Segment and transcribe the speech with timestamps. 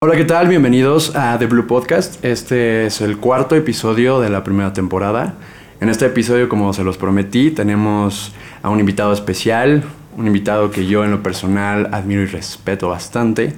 [0.00, 0.46] Hola, ¿qué tal?
[0.46, 2.24] Bienvenidos a The Blue Podcast.
[2.24, 5.34] Este es el cuarto episodio de la primera temporada.
[5.80, 8.32] En este episodio, como se los prometí, tenemos
[8.62, 9.82] a un invitado especial,
[10.16, 13.54] un invitado que yo en lo personal admiro y respeto bastante.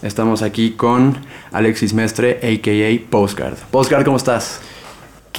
[0.00, 1.18] Estamos aquí con
[1.50, 3.10] Alexis Mestre, a.k.a.
[3.10, 3.56] Postcard.
[3.72, 4.60] Postcard, ¿cómo estás?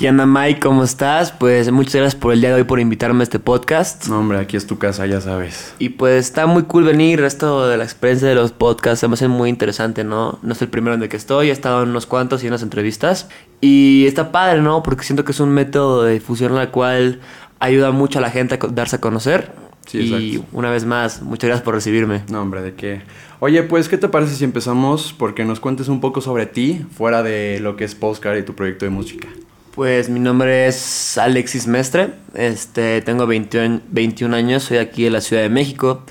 [0.01, 0.61] ¿Qué onda, Mike?
[0.61, 1.31] ¿Cómo estás?
[1.31, 4.07] Pues muchas gracias por el día de hoy por invitarme a este podcast.
[4.07, 5.75] No, hombre, aquí es tu casa, ya sabes.
[5.77, 7.21] Y pues está muy cool venir.
[7.21, 10.39] Esto de la experiencia de los podcasts se me hace muy interesante, ¿no?
[10.41, 12.53] No es el primero en el que estoy, he estado en unos cuantos y en
[12.53, 13.29] unas entrevistas.
[13.61, 14.81] Y está padre, ¿no?
[14.81, 17.19] Porque siento que es un método de difusión en la cual
[17.59, 19.51] ayuda mucho a la gente a darse a conocer.
[19.85, 20.57] Sí, y exacto.
[20.57, 22.23] una vez más, muchas gracias por recibirme.
[22.27, 23.03] No, hombre, ¿de qué?
[23.39, 27.21] Oye, pues, ¿qué te parece si empezamos porque nos cuentes un poco sobre ti, fuera
[27.21, 29.27] de lo que es Postcard y tu proyecto de música?
[29.73, 35.21] Pues mi nombre es Alexis Mestre, este, tengo 21, 21 años, soy aquí de la
[35.21, 36.03] Ciudad de México.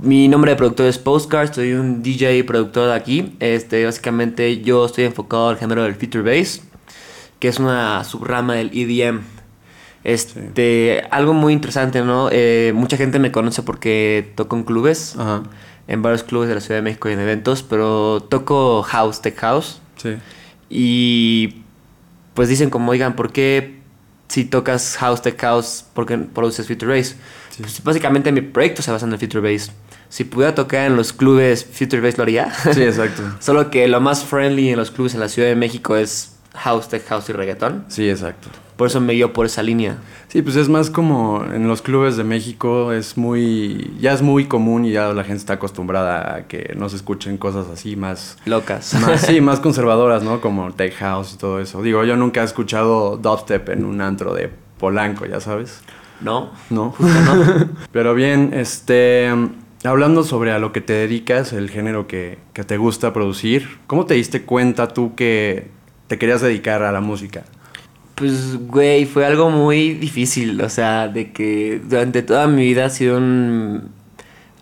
[0.00, 3.34] Mi nombre de productor es Postcard, soy un DJ y productor de aquí.
[3.40, 6.62] Este, básicamente yo estoy enfocado al género del Future Bass,
[7.40, 9.22] que es una subrama del EDM.
[10.04, 12.28] Este, algo muy interesante, ¿no?
[12.30, 15.42] Eh, mucha gente me conoce porque toco en clubes, Ajá.
[15.88, 19.36] en varios clubes de la Ciudad de México y en eventos, pero toco house, tech
[19.38, 19.80] house.
[19.96, 20.14] Sí.
[20.70, 21.62] Y
[22.34, 23.80] pues dicen como, oigan, ¿por qué
[24.28, 27.16] si tocas house tech house, por qué produces Future Bass?
[27.50, 27.62] Sí.
[27.62, 29.70] Pues, básicamente mi proyecto se basa en el Future Bass.
[30.08, 32.52] Si pudiera tocar en los clubes Future Bass lo haría.
[32.54, 33.22] Sí, exacto.
[33.40, 36.88] Solo que lo más friendly en los clubes en la Ciudad de México es house
[36.88, 37.84] tech house y reggaetón.
[37.88, 38.48] Sí, exacto.
[38.76, 39.98] Por eso me guío por esa línea.
[40.28, 44.46] Sí, pues es más como en los clubes de México es muy, ya es muy
[44.46, 48.38] común y ya la gente está acostumbrada a que no se escuchen cosas así más,
[48.44, 48.94] Locas.
[49.00, 50.40] más sí, más conservadoras, ¿no?
[50.40, 51.82] Como tech house y todo eso.
[51.82, 55.80] Digo, yo nunca he escuchado dubstep en un antro de Polanco, ya sabes.
[56.20, 56.50] ¿No?
[56.70, 56.90] No.
[56.90, 57.68] Justo no.
[57.92, 59.30] Pero bien, este,
[59.84, 64.06] hablando sobre a lo que te dedicas, el género que, que te gusta producir, ¿cómo
[64.06, 65.70] te diste cuenta tú que
[66.12, 67.44] te querías dedicar a la música?
[68.16, 70.60] Pues, güey, fue algo muy difícil.
[70.60, 73.88] O sea, de que durante toda mi vida he sido un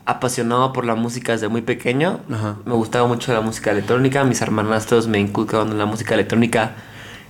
[0.06, 2.20] apasionado por la música desde muy pequeño.
[2.32, 2.58] Ajá.
[2.64, 4.22] Me gustaba mucho la música electrónica.
[4.22, 6.76] Mis hermanastros me inculcaban la música electrónica.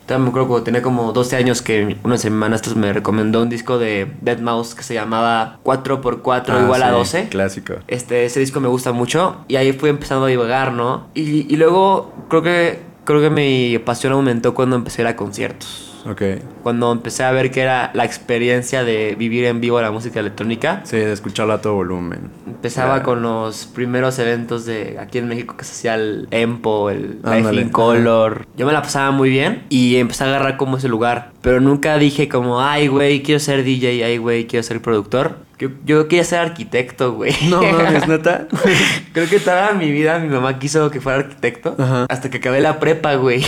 [0.05, 3.41] También me acuerdo cuando tenía como 12 años que uno de mis hermanastros me recomendó
[3.41, 7.29] un disco de Dead Mouse que se llamaba 4x4 Ah, igual a sí, 12.
[7.31, 7.75] Clásico.
[7.89, 11.07] Este, ese disco me gusta mucho y ahí fui empezando a divagar, ¿no?
[11.15, 15.17] Y, y luego creo que, creo que mi pasión aumentó cuando empecé a ir a
[15.17, 15.87] conciertos.
[16.09, 16.23] Ok.
[16.63, 20.81] Cuando empecé a ver que era la experiencia de vivir en vivo la música electrónica.
[20.85, 22.31] Sí, de escucharla a todo volumen.
[22.47, 23.03] Empezaba Ya.
[23.03, 27.55] con los primeros eventos de aquí en México que se hacía el Empo, el Life
[27.55, 28.47] in Color.
[28.57, 31.33] Yo me la pasaba muy bien y empecé a agarrar como ese lugar.
[31.43, 35.37] Pero nunca dije como, ay, güey, quiero ser DJ, ay, güey, quiero ser productor.
[35.61, 37.35] Yo, yo quería ser arquitecto, güey.
[37.51, 38.49] No mames, neta.
[39.13, 41.77] Creo que toda mi vida mi mamá quiso que fuera arquitecto.
[41.79, 42.07] Ajá.
[42.09, 43.45] Hasta que acabé la prepa, güey.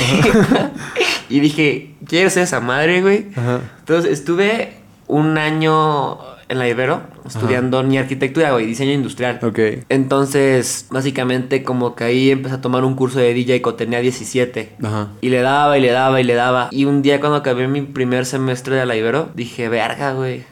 [1.31, 3.29] y dije, quiero ser esa madre, güey.
[3.35, 3.61] Ajá.
[3.79, 4.75] Entonces estuve
[5.09, 6.19] un año
[6.53, 9.39] en la Ibero estudiando ni arquitectura, güey, diseño industrial.
[9.43, 9.59] Ok.
[9.89, 14.77] Entonces, básicamente como que ahí empecé a tomar un curso de DJ cuando tenía 17.
[14.83, 15.09] Ajá.
[15.23, 16.69] Y le daba y le daba y le daba.
[16.71, 20.45] Y un día cuando acabé mi primer semestre de la Ibero, dije, verga, güey.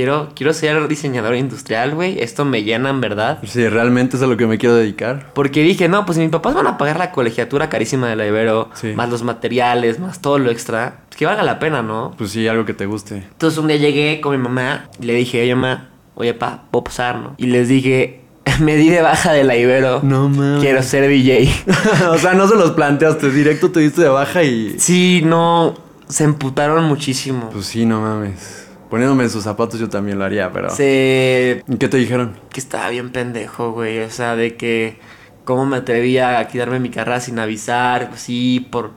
[0.00, 2.22] Quiero, quiero ser diseñador industrial, güey.
[2.22, 3.38] Esto me llena, en verdad.
[3.44, 5.30] Sí, realmente es a lo que me quiero dedicar.
[5.34, 8.26] Porque dije, no, pues si mis papás van a pagar la colegiatura carísima de la
[8.26, 8.94] Ibero, Sí.
[8.94, 12.14] más los materiales, más todo lo extra, pues que valga la pena, ¿no?
[12.16, 13.16] Pues sí, algo que te guste.
[13.16, 16.84] Entonces un día llegué con mi mamá y le dije, oye, mamá, oye, pa, puedo
[16.84, 17.34] pasar, ¿no?
[17.36, 18.22] Y les dije,
[18.60, 20.00] me di de baja de la Ibero.
[20.02, 20.62] No mames.
[20.62, 21.52] Quiero ser DJ.
[22.10, 24.76] o sea, no se los planteaste, directo te diste de baja y...
[24.78, 25.74] sí, no,
[26.08, 27.50] se emputaron muchísimo.
[27.52, 28.68] Pues sí, no mames.
[28.90, 30.68] Poniéndome en sus zapatos yo también lo haría, pero...
[30.68, 32.32] ¿Y qué te dijeron?
[32.52, 34.00] que estaba bien pendejo, güey.
[34.00, 34.98] O sea, de que
[35.44, 38.08] cómo me atrevía a quitarme mi carrera sin avisar.
[38.10, 38.90] Pues sí, por,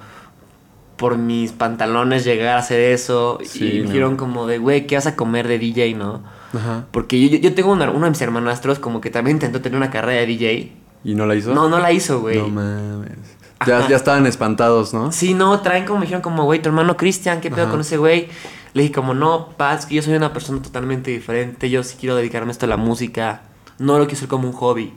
[0.97, 3.37] por mis pantalones llegar a hacer eso.
[3.43, 6.23] Sí, y me dijeron como de, güey, ¿qué vas a comer de DJ, no?
[6.53, 6.85] Ajá.
[6.91, 9.91] Porque yo, yo- tengo una- uno de mis hermanastros como que también intentó tener una
[9.91, 10.73] carrera de DJ.
[11.03, 11.53] ¿Y no la hizo?
[11.53, 12.37] No, no la hizo, güey.
[12.37, 13.11] No mames.
[13.67, 15.11] Ya, ya estaban espantados, ¿no?
[15.11, 17.72] Sí, no, traen como me dijeron como, güey, tu hermano Cristian, ¿qué pedo Ajá.
[17.72, 18.28] con ese güey?
[18.73, 22.16] Le dije como, no, paz, que yo soy una persona totalmente diferente, yo sí quiero
[22.16, 23.41] dedicarme a esto a la música,
[23.79, 24.93] no lo quiero hacer como un hobby.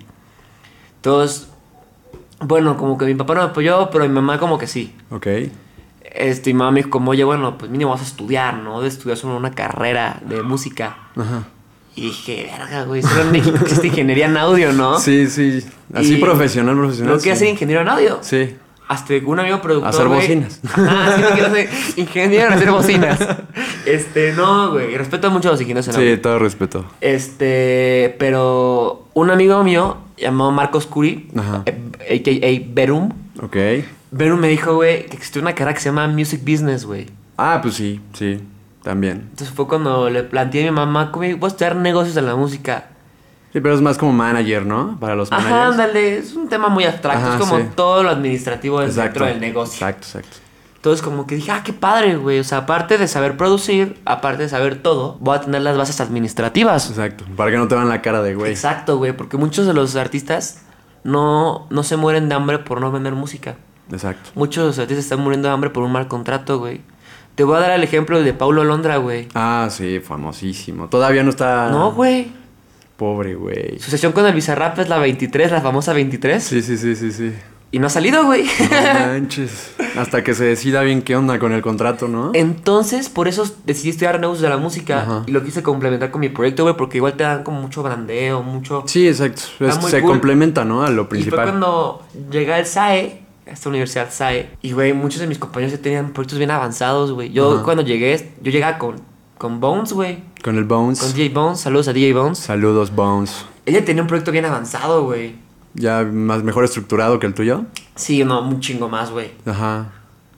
[0.96, 1.48] Entonces,
[2.40, 4.94] bueno, como que mi papá no me apoyó, pero mi mamá como que sí.
[5.10, 5.26] Ok.
[6.02, 8.80] Este, mi mamá me dijo como, oye, bueno, pues mínimo vas a estudiar, ¿no?
[8.80, 10.96] De estudiar solo una carrera de música.
[11.16, 11.44] Ajá.
[11.94, 14.98] Y dije, verga, güey, solo en México existe ingeniería en audio, ¿no?
[14.98, 15.64] Sí, sí.
[15.94, 17.14] Así Y- profesional, profesional.
[17.14, 17.44] ¿No quieres sí.
[17.44, 18.18] ser ingeniero en audio?
[18.22, 18.56] Sí.
[18.88, 19.88] Hasta un amigo productor.
[19.90, 20.20] Hacer güey.
[20.20, 20.60] bocinas.
[20.64, 23.18] Ajá, sí, no quiero ser ingeniero en hacer bocinas.
[23.86, 24.96] Este, no, güey.
[24.96, 26.84] Respeto mucho a los ingenieros en Sí, todo respeto.
[27.00, 31.62] Este, pero un amigo mío llamado Marcos Curi, Ajá.
[31.66, 32.72] eh, a.k.a.
[32.74, 33.12] Verum.
[33.40, 33.56] Ok.
[34.10, 37.06] Verum me dijo, güey, que existe una carrera que se llama Music Business, güey.
[37.36, 38.40] Ah, pues sí, sí,
[38.82, 39.28] también.
[39.30, 42.34] Entonces fue cuando le planteé a mi mamá, ¿cómo voy a estudiar negocios en la
[42.34, 42.88] música?
[43.56, 44.98] Sí, pero es más como manager, ¿no?
[45.00, 45.70] Para los Ajá, managers.
[45.70, 47.68] ándale, es un tema muy abstracto, Ajá, es como sí.
[47.74, 49.72] todo lo administrativo dentro del negocio.
[49.76, 50.36] Exacto, exacto.
[50.74, 52.38] Entonces como que dije, ah, qué padre, güey.
[52.38, 56.02] O sea, aparte de saber producir, aparte de saber todo, voy a tener las bases
[56.02, 56.90] administrativas.
[56.90, 57.24] Exacto.
[57.34, 58.50] Para que no te vean la cara de güey.
[58.50, 60.60] Exacto, güey, porque muchos de los artistas
[61.02, 63.56] no, no se mueren de hambre por no vender música.
[63.90, 64.32] Exacto.
[64.34, 66.82] Muchos de los artistas están muriendo de hambre por un mal contrato, güey.
[67.36, 69.28] Te voy a dar el ejemplo de Paulo Londra, güey.
[69.34, 70.88] Ah, sí, famosísimo.
[70.90, 71.70] Todavía no está.
[71.70, 72.44] No, güey.
[72.96, 73.78] Pobre güey.
[73.78, 76.42] Su sesión con el Bizarrap es la 23, la famosa 23.
[76.42, 77.32] Sí, sí, sí, sí, sí.
[77.72, 78.44] Y no ha salido, güey.
[78.70, 79.72] No manches.
[79.98, 82.30] Hasta que se decida bien qué onda con el contrato, ¿no?
[82.32, 85.22] Entonces, por eso decidí estudiar negocios de la música Ajá.
[85.26, 88.42] y lo quise complementar con mi proyecto, güey, porque igual te dan como mucho brandeo,
[88.42, 88.84] mucho...
[88.86, 89.42] Sí, exacto.
[89.60, 90.10] Es- se cool.
[90.12, 90.82] complementa, ¿no?
[90.84, 91.42] A lo Y fue principal.
[91.44, 95.82] cuando llegué al SAE, a esta universidad SAE, y güey, muchos de mis compañeros ya
[95.82, 97.30] tenían proyectos bien avanzados, güey.
[97.32, 97.62] Yo Ajá.
[97.64, 98.96] cuando llegué, yo llegaba con,
[99.38, 100.18] con Bones, güey.
[100.42, 101.00] Con el Bones.
[101.00, 102.38] Con DJ Bones, saludos a DJ Bones.
[102.38, 103.44] Saludos, Bones.
[103.66, 105.34] Ella tenía un proyecto bien avanzado, güey.
[105.74, 107.64] Ya más mejor estructurado que el tuyo.
[107.94, 109.32] Sí, no, un chingo más, güey.
[109.44, 109.92] Ajá.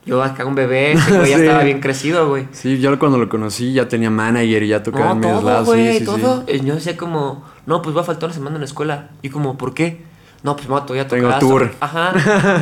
[0.05, 2.47] Yo acá un bebé, ese güey ya estaba bien crecido, güey.
[2.51, 5.65] Sí, yo cuando lo conocí ya tenía manager y ya tocaba No, en todo, lados.
[5.67, 6.43] güey, sí, sí, todo.
[6.47, 6.59] sí.
[6.65, 9.09] Yo decía como, no, pues va a faltar una semana en la escuela.
[9.21, 10.01] Y como, ¿por qué?
[10.41, 11.39] No, pues me voy a todavía tocar.
[11.39, 11.71] Tengo tour.
[11.79, 12.13] Ajá.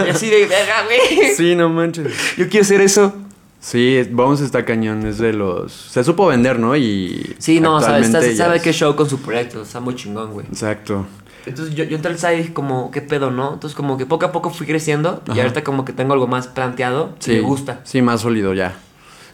[0.06, 1.32] Y así de, verga, güey.
[1.36, 2.36] Sí, no manches.
[2.38, 3.14] Yo quiero hacer eso.
[3.60, 5.72] Sí, Bones está cañón, es de los...
[5.72, 6.76] Se supo vender, ¿no?
[6.76, 7.36] Y...
[7.40, 9.62] Sí, no, sabe, ya sabe es- qué show con su proyecto.
[9.64, 10.46] Está muy chingón, güey.
[10.48, 11.06] Exacto.
[11.46, 13.54] Entonces yo, yo entré al dije como, ¿qué pedo, no?
[13.54, 16.48] Entonces como que poco a poco fui creciendo y ahorita como que tengo algo más
[16.48, 17.14] planteado.
[17.20, 17.34] Sí.
[17.34, 17.80] Y me gusta.
[17.84, 18.76] Sí, más sólido ya.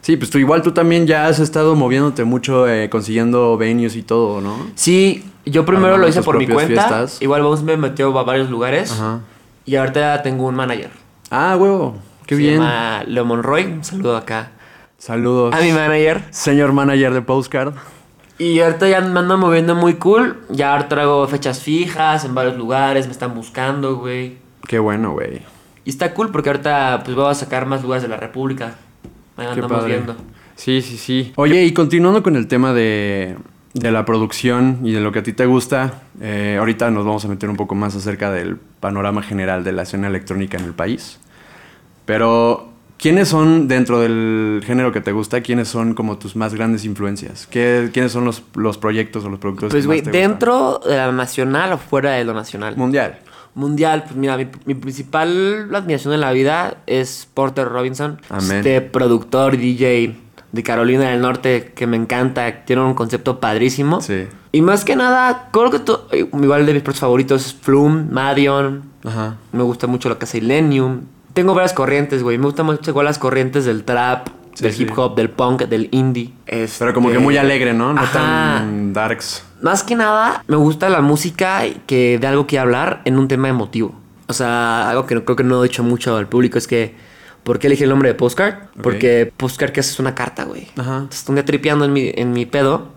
[0.00, 4.02] Sí, pues tú igual tú también ya has estado moviéndote mucho, eh, consiguiendo venues y
[4.02, 4.54] todo, ¿no?
[4.74, 6.66] Sí, yo primero Armando lo hice por mi cuenta.
[6.88, 7.20] fiestas.
[7.22, 8.92] Igual vamos me metió a varios lugares.
[8.92, 9.20] Ajá.
[9.66, 10.90] Y ahorita tengo un manager.
[11.30, 11.96] Ah, huevo.
[12.26, 12.54] Qué Se bien.
[12.54, 13.64] llama Leo Monroy.
[13.64, 14.50] Un saludo acá.
[14.98, 15.54] Saludos.
[15.54, 16.22] A mi manager.
[16.30, 17.74] Señor manager de Postcard.
[18.38, 20.38] Y ahorita ya me ando moviendo muy cool.
[20.48, 23.06] Ya ahorita hago fechas fijas en varios lugares.
[23.06, 24.38] Me están buscando, güey.
[24.66, 25.42] Qué bueno, güey.
[25.84, 28.74] Y está cool porque ahorita pues voy a sacar más lugares de la República.
[29.36, 29.92] Ahí Qué andamos padre.
[29.94, 30.16] viendo.
[30.56, 31.32] Sí, sí, sí.
[31.36, 33.36] Oye, y continuando con el tema de,
[33.74, 37.24] de la producción y de lo que a ti te gusta, eh, ahorita nos vamos
[37.24, 40.72] a meter un poco más acerca del panorama general de la escena electrónica en el
[40.72, 41.20] país.
[42.06, 42.68] Pero,
[42.98, 45.40] ¿quiénes son dentro del género que te gusta?
[45.40, 47.46] ¿Quiénes son como tus más grandes influencias?
[47.46, 50.30] ¿Qué, ¿Quiénes son los, los proyectos o los productores Pues que güey, más te gustan?
[50.30, 52.76] dentro de la nacional o fuera de lo nacional.
[52.76, 53.18] Mundial.
[53.54, 58.20] Mundial, pues mira, mi, mi principal admiración en la vida es Porter Robinson.
[58.28, 58.58] Amén.
[58.58, 60.16] Este productor, DJ
[60.50, 64.00] de Carolina del Norte que me encanta, tiene un concepto padrísimo.
[64.00, 64.26] Sí.
[64.52, 68.82] Y más que nada, creo que to- igual de mis proyectos favoritos es Flume, Madion.
[69.04, 69.36] Ajá.
[69.52, 71.02] Me gusta mucho lo que hace Illenium.
[71.34, 72.38] Tengo varias corrientes, güey.
[72.38, 74.82] Me gustan mucho igual las corrientes del trap, Sí, del sí.
[74.84, 76.32] hip hop, del punk, del indie.
[76.46, 77.92] Pero como que Este, muy alegre, ¿no?
[77.92, 78.12] No Ajá.
[78.12, 79.44] tan darks.
[79.60, 83.48] Más que nada, me gusta la música que de algo que hablar en un tema
[83.48, 83.94] emotivo.
[84.28, 86.94] O sea, algo que no- creo que no he dicho mucho al público es que,
[87.42, 88.54] ¿por qué elegí el nombre de Postcard?
[88.76, 88.82] Ok.
[88.82, 90.68] Porque Postcard que haces una carta, güey.
[90.76, 90.98] Ajá.
[90.98, 92.92] Entonces, un día tripeando en mi, en mi pedo,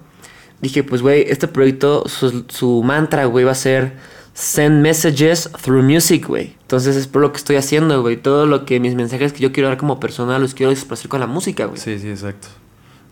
[0.61, 3.97] dije, pues, güey, este proyecto, su, su mantra, güey, va a ser
[4.37, 6.55] send messages through music, güey.
[6.61, 8.17] Entonces, es por lo que estoy haciendo, güey.
[8.17, 11.19] Todo lo que mis mensajes que yo quiero dar como persona los quiero expresar con
[11.19, 11.79] la música, güey.
[11.79, 12.47] Sí, sí, exacto.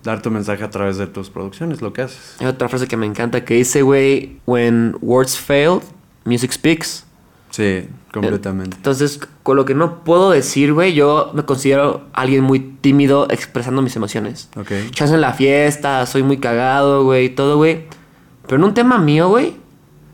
[0.04, 2.36] Dar tu mensaje a través de tus producciones, lo que haces.
[2.40, 5.80] Hay otra frase que me encanta que dice, güey, when words fail,
[6.26, 7.06] music speaks.
[7.50, 8.78] Sí, completamente.
[8.78, 13.82] Entonces, con lo que no puedo decir, güey, yo me considero alguien muy tímido expresando
[13.82, 14.50] mis emociones.
[14.56, 14.72] Ok.
[14.92, 17.86] Chance en la fiesta, soy muy cagado, güey, todo, güey.
[18.44, 19.56] Pero en un tema mío, güey,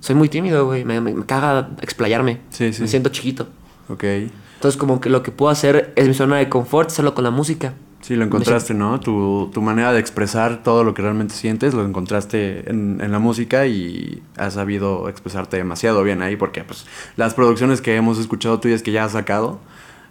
[0.01, 0.83] soy muy tímido, güey.
[0.83, 2.41] Me, me- me caga explayarme.
[2.49, 2.81] Sí, sí.
[2.81, 3.47] Me siento chiquito.
[3.87, 4.03] Ok.
[4.03, 7.31] Entonces, como que lo que puedo hacer es mi zona de confort, hacerlo con la
[7.31, 7.73] música.
[8.01, 8.99] Sí, lo encontraste, ¿no?
[8.99, 13.19] Tu, tu manera de expresar todo lo que realmente sientes, lo encontraste en, en la
[13.19, 18.59] música y has sabido expresarte demasiado bien ahí, porque pues las producciones que hemos escuchado
[18.59, 19.59] tuyas que ya has sacado,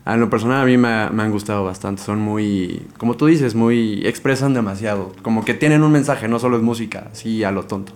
[0.04, 2.00] a lo personal a mí me, me han gustado bastante.
[2.02, 5.12] Son muy, como tú dices, muy, expresan demasiado.
[5.22, 7.92] Como que tienen un mensaje, no solo es música, así a lo tonto,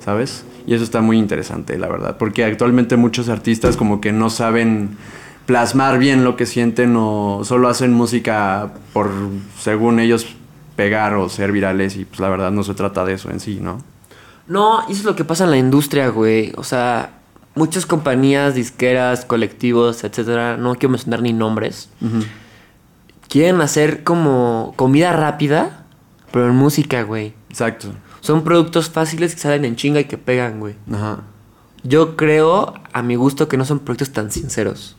[0.00, 0.44] ¿sabes?
[0.66, 4.96] Y eso está muy interesante, la verdad, porque actualmente muchos artistas como que no saben
[5.46, 9.10] plasmar bien lo que sienten o solo hacen música por,
[9.58, 10.26] según ellos,
[10.76, 13.58] pegar o ser virales y pues la verdad no se trata de eso en sí,
[13.60, 13.82] ¿no?
[14.46, 16.52] No, y eso es lo que pasa en la industria, güey.
[16.56, 17.18] O sea,
[17.54, 21.88] muchas compañías, disqueras, colectivos, etcétera, no quiero mencionar ni nombres,
[23.28, 25.84] quieren hacer como comida rápida,
[26.30, 27.34] pero en música, güey.
[27.50, 27.88] Exacto.
[28.20, 30.74] Son productos fáciles que salen en chinga y que pegan, güey.
[30.92, 31.22] Ajá.
[31.82, 34.97] Yo creo, a mi gusto, que no son productos tan sinceros.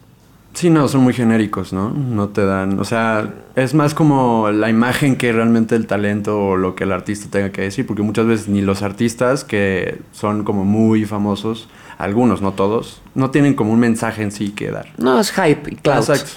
[0.54, 1.92] Sí, no, son muy genéricos, ¿no?
[1.92, 6.58] No te dan, o sea, es más como la imagen que realmente el talento o
[6.58, 10.44] lo que el artista tenga que decir, porque muchas veces ni los artistas que son
[10.44, 14.88] como muy famosos, algunos, no todos, no tienen como un mensaje en sí que dar.
[14.98, 16.10] No, es hype y clout.
[16.10, 16.32] Exacto.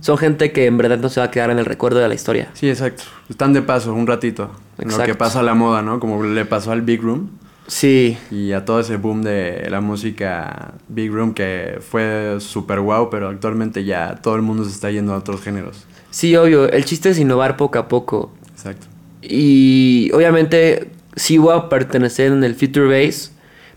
[0.00, 2.14] Son gente que en verdad no se va a quedar en el recuerdo de la
[2.14, 2.48] historia.
[2.54, 3.02] Sí, exacto.
[3.28, 4.50] Están de paso un ratito.
[4.78, 6.00] en Lo que pasa a la moda, ¿no?
[6.00, 7.30] Como le pasó al Big Room.
[7.70, 13.10] Sí, Y a todo ese boom de la música Big Room que fue súper guau,
[13.10, 15.84] pero actualmente ya todo el mundo se está yendo a otros géneros.
[16.10, 16.68] sí, obvio.
[16.68, 18.32] El chiste es innovar poco a poco.
[18.50, 18.88] Exacto.
[19.22, 23.30] Y obviamente sí voy a pertenecer en el Future Bass,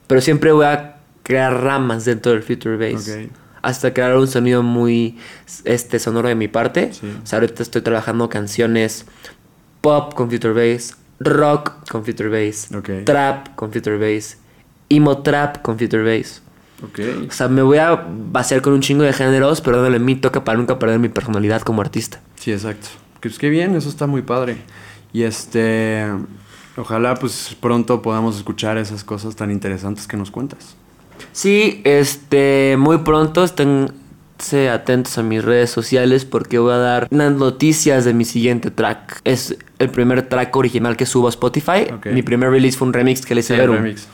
[0.08, 3.08] pero siempre voy a crear ramas dentro del Future Bass.
[3.08, 3.32] Ok.
[3.62, 5.20] Hasta crear un sonido muy
[5.66, 6.94] este, sonoro de mi parte.
[6.94, 7.14] Sí.
[7.24, 9.06] O sea, ahorita estoy trabajando canciones
[9.82, 12.70] pop con Future Bass, rock con Future Bass,
[13.06, 14.38] trap con Future Bass,
[14.90, 16.42] emo trap con Future Bass.
[16.84, 17.00] Ok.
[17.30, 20.42] O sea, me voy a vaciar con un chingo de géneros, pero dándole mi toque
[20.42, 22.20] para nunca perder mi personalidad como artista.
[22.36, 22.88] Sí, exacto.
[23.22, 24.58] Pues qué bien, eso está muy padre.
[25.14, 26.06] Y este,
[26.76, 30.76] ojalá pues pronto podamos escuchar esas cosas tan interesantes que nos cuentas.
[31.32, 33.44] Sí, este, muy pronto
[34.44, 38.72] esténse atentos a mis redes sociales porque voy a dar unas noticias de mi siguiente
[38.72, 39.22] track.
[39.24, 41.86] Es el primer track original que subo a Spotify.
[42.12, 43.78] Mi primer release fue un remix que le hice Sí, Verum.
[43.78, 44.08] remix.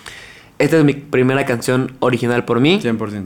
[0.60, 2.80] Esta es mi primera canción original por mí.
[2.80, 3.26] 100%.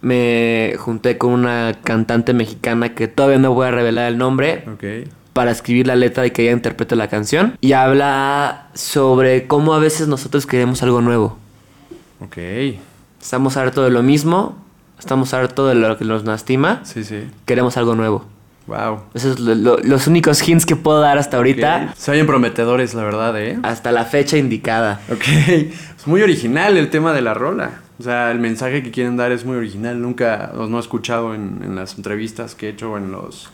[0.00, 5.08] Me junté con una cantante mexicana que todavía no voy a revelar el nombre Ok.
[5.32, 7.56] para escribir la letra y que ella interprete la canción.
[7.60, 11.38] Y habla sobre cómo a veces nosotros queremos algo nuevo.
[12.20, 12.36] Ok.
[13.20, 14.56] Estamos hartos de lo mismo,
[15.02, 17.24] estamos hartos de lo que nos lastima, Sí, sí.
[17.44, 18.24] queremos algo nuevo.
[18.68, 19.00] Wow.
[19.12, 22.94] Esos son lo- lo- los únicos hints que puedo dar hasta ahorita, Se oyen prometedores,
[22.94, 23.58] la verdad, ¿eh?
[23.64, 25.00] hasta la fecha indicada.
[25.12, 25.24] Ok.
[25.28, 27.80] Es muy original el tema de la rola.
[27.98, 30.00] O sea, el mensaje que quieren dar es muy original.
[30.00, 33.50] Nunca os no he escuchado en, en las entrevistas que he hecho o en los.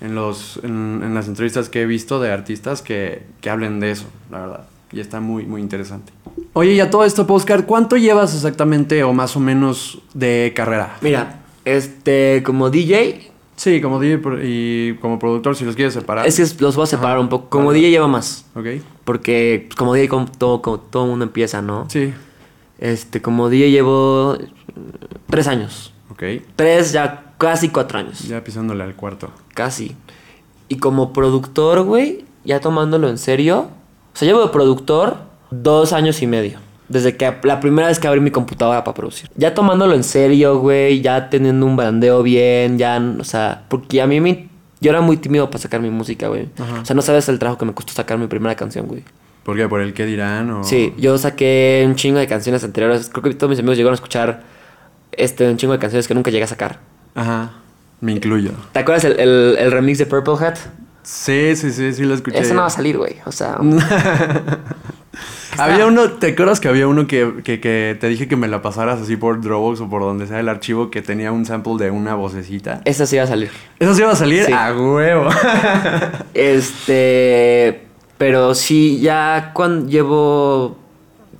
[0.00, 3.90] En, los, en, en las entrevistas que he visto de artistas que, que hablen de
[3.92, 4.64] eso, la verdad.
[4.92, 6.12] Y está muy, muy interesante.
[6.52, 10.96] Oye, y a todo esto, Oscar, ¿cuánto llevas exactamente o más o menos de carrera?
[11.00, 16.24] Mira, este, como DJ, Sí, como DJ y como productor, si los quieres separar.
[16.28, 17.20] es que los voy a separar Ajá.
[17.20, 17.48] un poco.
[17.48, 17.72] Como.
[17.72, 18.66] DJ lleva más, Ok.
[19.04, 21.86] porque pues, como DJ como todo, como todo mundo empieza, ¿no?
[21.90, 22.12] Sí.
[22.78, 24.38] Este, como DJ llevo
[25.28, 25.92] tres años.
[26.10, 26.22] Ok.
[26.54, 28.20] Tres, ya casi cuatro años.
[28.28, 29.30] Ya pisándole al cuarto.
[29.54, 29.96] Casi.
[30.68, 33.70] Y como productor, güey, ya tomándolo en serio.
[34.14, 35.16] O sea, llevo de productor
[35.50, 36.58] dos años y medio.
[36.88, 39.28] Desde que la primera vez que abrí mi computadora para producir.
[39.36, 41.02] Ya tomándolo en serio, güey.
[41.02, 42.78] Ya teniendo un bandeo bien.
[42.78, 44.48] Ya, o sea, porque a mí me.
[44.80, 46.48] Yo era muy tímido para sacar mi música, güey.
[46.80, 49.02] O sea, no sabes el trabajo que me costó sacar mi primera canción, güey.
[49.42, 49.68] ¿Por qué?
[49.68, 50.50] ¿Por el qué dirán?
[50.50, 50.64] O...
[50.64, 53.08] Sí, yo saqué un chingo de canciones anteriores.
[53.10, 54.42] Creo que todos mis amigos llegaron a escuchar
[55.12, 56.78] este, un chingo de canciones que nunca llegué a sacar.
[57.14, 57.50] Ajá.
[58.00, 58.52] Me incluyo.
[58.72, 60.56] ¿Te acuerdas el, el- el remix de Purple Hat?
[61.08, 62.38] Sí, sí, sí, sí lo escuché.
[62.38, 63.16] Eso no va a salir, güey.
[63.24, 63.56] O sea,
[65.56, 68.60] Había uno, ¿te acuerdas que había uno que, que, que te dije que me la
[68.60, 71.90] pasaras así por Dropbox o por donde sea el archivo que tenía un sample de
[71.90, 72.82] una vocecita?
[72.84, 73.50] esa sí va a salir.
[73.78, 74.44] ¿Eso sí iba a salir?
[74.44, 74.52] Sí.
[74.52, 75.30] ¡A huevo!
[76.34, 77.86] Este.
[78.18, 80.76] Pero sí, ya cuando llevo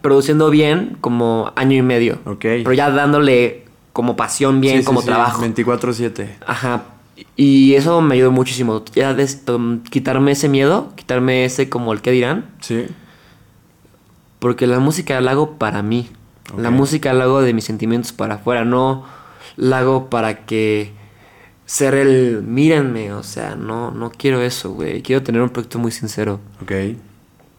[0.01, 2.21] produciendo bien, como año y medio.
[2.25, 2.41] ok.
[2.41, 5.43] Pero ya dándole como pasión bien, sí, como sí, trabajo.
[5.43, 6.37] 24-7.
[6.47, 6.85] Ajá.
[7.37, 8.85] Y eso me ayudó muchísimo.
[8.95, 9.43] Ya des-
[9.91, 12.47] quitarme ese miedo, quitarme ese como el que dirán.
[12.61, 12.87] Sí.
[14.39, 16.09] Porque la música la hago para mí.
[16.57, 18.65] La música la hago de mis sentimientos para afuera.
[18.65, 19.05] No
[19.57, 20.93] la hago para que
[21.67, 23.13] ser el mírenme.
[23.13, 25.03] O sea, no, no quiero eso, güey.
[25.03, 26.41] Quiero tener un proyecto muy sincero.
[26.63, 26.73] Ok.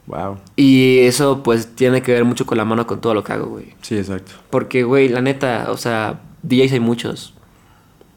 [0.07, 0.37] Wow.
[0.55, 3.45] Y eso pues tiene que ver mucho con la mano con todo lo que hago,
[3.47, 3.75] güey.
[3.81, 4.31] Sí, exacto.
[4.49, 7.35] Porque, güey, la neta, o sea, DJs hay muchos.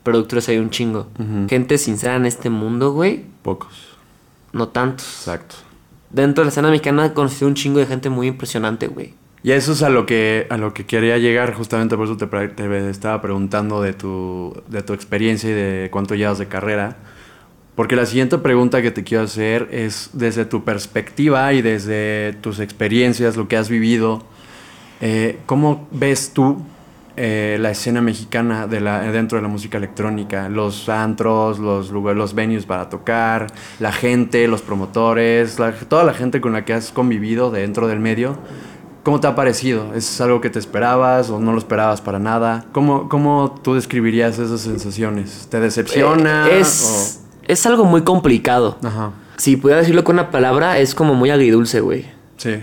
[0.03, 1.09] Productores hay un chingo.
[1.19, 1.49] Ujú.
[1.49, 3.97] Gente sincera en este mundo, güey, Pocos.
[4.53, 5.07] no tantos.
[5.07, 5.57] Exacto.
[6.11, 9.15] Dentro de la escena mexicana he conocido un chingo de gente muy impresionante, güey.
[9.45, 12.91] Y eso es a lo que a lo que quería llegar, justamente por eso te
[12.91, 16.97] estaba preguntando de tu, de tu experiencia y de cuánto llevas de carrera.
[17.75, 22.61] Porque la siguiente pregunta que te quiero hacer es desde tu perspectiva y desde tus
[22.61, 24.23] experiencias, lo que has vivido,
[25.01, 26.63] eh, ¿cómo ves tú
[27.17, 30.49] eh, la escena mexicana de la, dentro de la música electrónica?
[30.49, 33.47] Los antros, los, lugares, los venues para tocar,
[33.81, 38.01] la gente, los promotores, la- toda la gente con la que has convivido dentro del
[38.01, 38.37] medio.
[39.03, 39.95] ¿Cómo te ha parecido?
[39.95, 42.65] ¿Es algo que te esperabas o no lo esperabas para nada?
[42.73, 45.49] ¿Cómo, cómo tú describirías esas sensaciones?
[45.51, 46.47] ¿Te decepciona?
[46.49, 48.79] Eh, es, es algo muy complicado.
[48.81, 49.11] o- Ajá.
[49.39, 52.07] Si pudiera decirlo con una palabra, es como muy agridulce, güey.
[52.37, 52.61] Sí.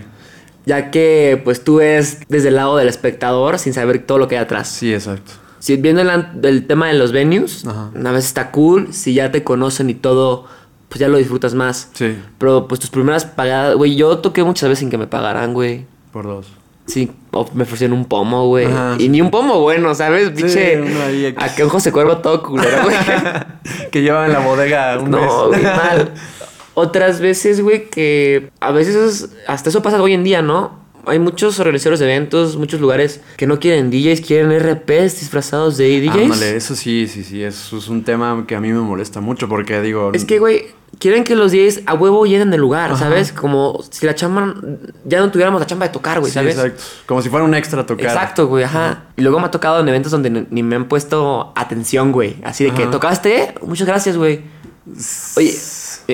[0.66, 4.36] Ya que, pues, tú ves desde el lado del espectador sin saber todo lo que
[4.36, 4.68] hay atrás.
[4.68, 5.32] Sí, exacto.
[5.58, 7.90] Si viendo el, tema de los venues, Ajá.
[7.94, 8.92] una vez está cool.
[8.92, 10.46] Si ya te conocen y todo,
[10.88, 11.90] pues ya lo disfrutas más.
[11.94, 13.76] Sí, Pero, pues, tus primeras pagadas...
[13.76, 15.86] Güey, yo toqué muchas veces sin que me pagaran, güey.
[16.12, 16.46] por dos.
[16.86, 17.12] Sí,
[17.54, 18.66] me ofrecieron un pomo, güey.
[18.66, 19.08] Ajá, Y sí.
[19.10, 20.28] ni un pomo bueno, ¿sabes?
[20.30, 20.56] X.
[21.36, 22.96] a que un José Cuervo todo culero, güey.
[23.92, 25.20] que lleva en la bodega un mes.
[25.20, 26.12] no, güey, mal.
[26.74, 30.78] Otras veces, güey, que a veces hasta eso pasa hoy en día, ¿no?
[31.06, 35.98] Hay muchos organizadores de eventos, muchos lugares que no quieren DJs, quieren RPs disfrazados de
[36.00, 36.24] DJs.
[36.24, 37.42] Ándale, eso sí, sí, sí.
[37.42, 40.10] Eso es un tema que a mí me molesta mucho porque digo.
[40.12, 40.66] Es que, güey,
[40.98, 42.98] quieren que los DJs a huevo llenen el lugar, Ajá.
[43.06, 43.32] ¿sabes?
[43.32, 44.54] Como si la chamba,
[45.06, 46.54] ya no tuviéramos la chamba de tocar, güey, Sí, ¿sabes?
[46.56, 46.82] exacto.
[47.06, 48.04] Como si fuera un extra tocar.
[48.04, 49.04] Exacto, güey, ajá.
[49.16, 52.36] Y luego me ha tocado en eventos donde ni- me han puesto atención, güey.
[52.44, 52.86] Así de que.
[52.86, 53.54] ¿tocaste?
[53.62, 54.42] Muchas gracias, güey.
[55.36, 55.54] Oye,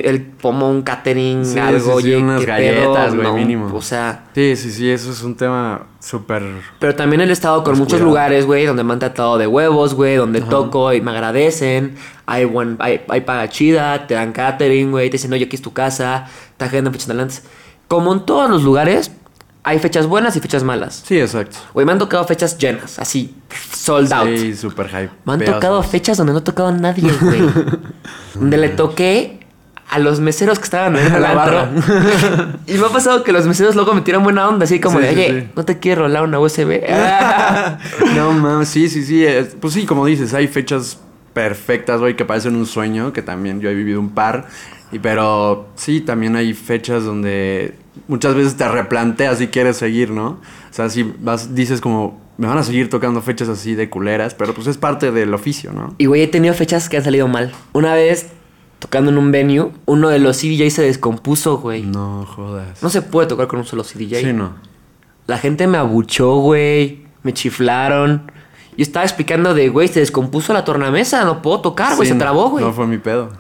[0.04, 3.70] el pomo, un catering, Sí, algo, sí, sí, oye, unas galletas, güey, no, mínimo.
[3.74, 6.42] O sea, Sí, sí, sí, eso es un tema súper.
[6.78, 8.08] pero también he estado con muchos cuidado.
[8.08, 11.94] lugares, güey, donde me han tratado de huevos, güey, donde toco y me agradecen.
[12.26, 15.62] Hay, buen, hay, hay paga chida, te dan catering, güey, te dicen, oye, aquí es
[15.62, 16.26] tu casa,
[16.56, 17.36] te agendan fechas adelante.
[17.88, 19.12] Como en todos los lugares,
[19.62, 21.02] hay fechas buenas y fechas malas.
[21.06, 21.56] Sí, exacto.
[21.74, 23.34] Güey, me han tocado fechas llenas, así,
[23.72, 24.28] sold out.
[24.36, 25.10] Sí, súper hype.
[25.24, 27.40] Me han tocado fechas donde no ha tocado a nadie, güey.
[28.34, 29.45] donde le toqué
[29.88, 31.34] a los meseros que estaban en el antro.
[31.36, 31.70] barra.
[32.66, 35.04] y me ha pasado que los meseros luego me tiran buena onda, así como Sí,
[35.04, 35.48] de, oye, sí.
[35.54, 36.80] ¿no te quiero rolar una USB?
[38.16, 39.24] no mames, sí, sí, sí.
[39.24, 40.98] es- Pues sí, como dices, hay fechas
[41.32, 44.46] perfectas, güey, que parecen un sueño, que también yo he vivido un par.
[44.92, 47.74] Y, pero sí, también hay fechas donde
[48.08, 50.26] muchas veces te replanteas si quieres seguir, ¿no?
[50.28, 54.34] O sea, si vas, dices como, me van a seguir tocando fechas así de culeras,
[54.34, 55.94] pero pues es parte del oficio, ¿no?
[55.98, 57.52] y güey, he tenido fechas que han salido mal.
[57.72, 58.28] Una vez,
[58.78, 61.82] tocando en un venue, uno de los CDJs se descompuso, güey.
[61.82, 62.20] No.
[62.20, 62.78] No jodas.
[62.88, 64.16] se puede tocar con un solo CDJ.
[64.20, 64.52] Sí, no.
[65.26, 67.04] La gente me abuchó, güey.
[67.22, 68.30] Me chiflaron.
[68.76, 72.50] Yo estaba explicando de, güey, se descompuso la tornamesa, no puedo tocar, güey, se trabó,
[72.50, 72.64] güey.
[72.64, 73.30] No fue mi pedo.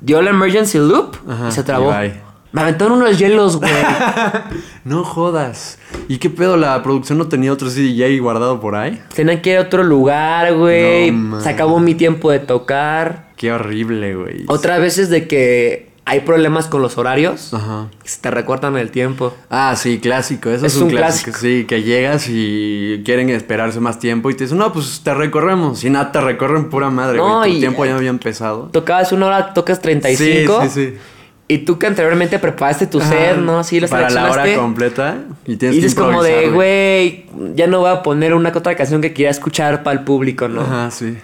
[0.00, 1.90] Dio la emergency loop Ajá, y se trabó.
[2.04, 2.12] y.
[2.52, 3.72] Me aventaron unos hielos, güey.
[4.84, 5.78] No jodas.
[6.08, 6.56] ¿Y qué pedo?
[6.56, 9.02] ¿La producción no tenía otro CDJ guardado por ahí?
[9.14, 11.10] Tenía que ir a otro lugar, güey.
[11.10, 13.32] No, se acabó mi tiempo de tocar.
[13.36, 14.44] Qué horrible, güey.
[14.48, 17.52] Otra vez es de que hay problemas con los horarios.
[17.54, 17.88] Ajá.
[18.02, 19.34] que Se te recortan el tiempo.
[19.50, 20.50] Ah, sí, clásico.
[20.50, 21.30] Eso es, Es un, clásico.
[21.30, 21.38] clásico.
[21.40, 25.82] Sí, que llegas y quieren esperarse más tiempo y te dicen, no, pues te recorremos.
[25.82, 27.52] Y nada, te recorren pura madre, No, güey.
[27.52, 28.68] Tu y- tiempo ya había empezado.
[28.72, 30.62] Tocabas una hora, tocas 35.
[30.62, 30.98] Sí, sí, sí.
[31.46, 33.62] Y tú que anteriormente preparaste tu set, ¿no?
[33.64, 35.18] Sí, lo Para la hora completa.
[35.46, 38.58] Y Y tienes que dices como de, güey, ya no voy a poner una que
[38.58, 40.62] otra canción que quiera escuchar para el público, ¿no?
[40.62, 41.18] Ajá, sí.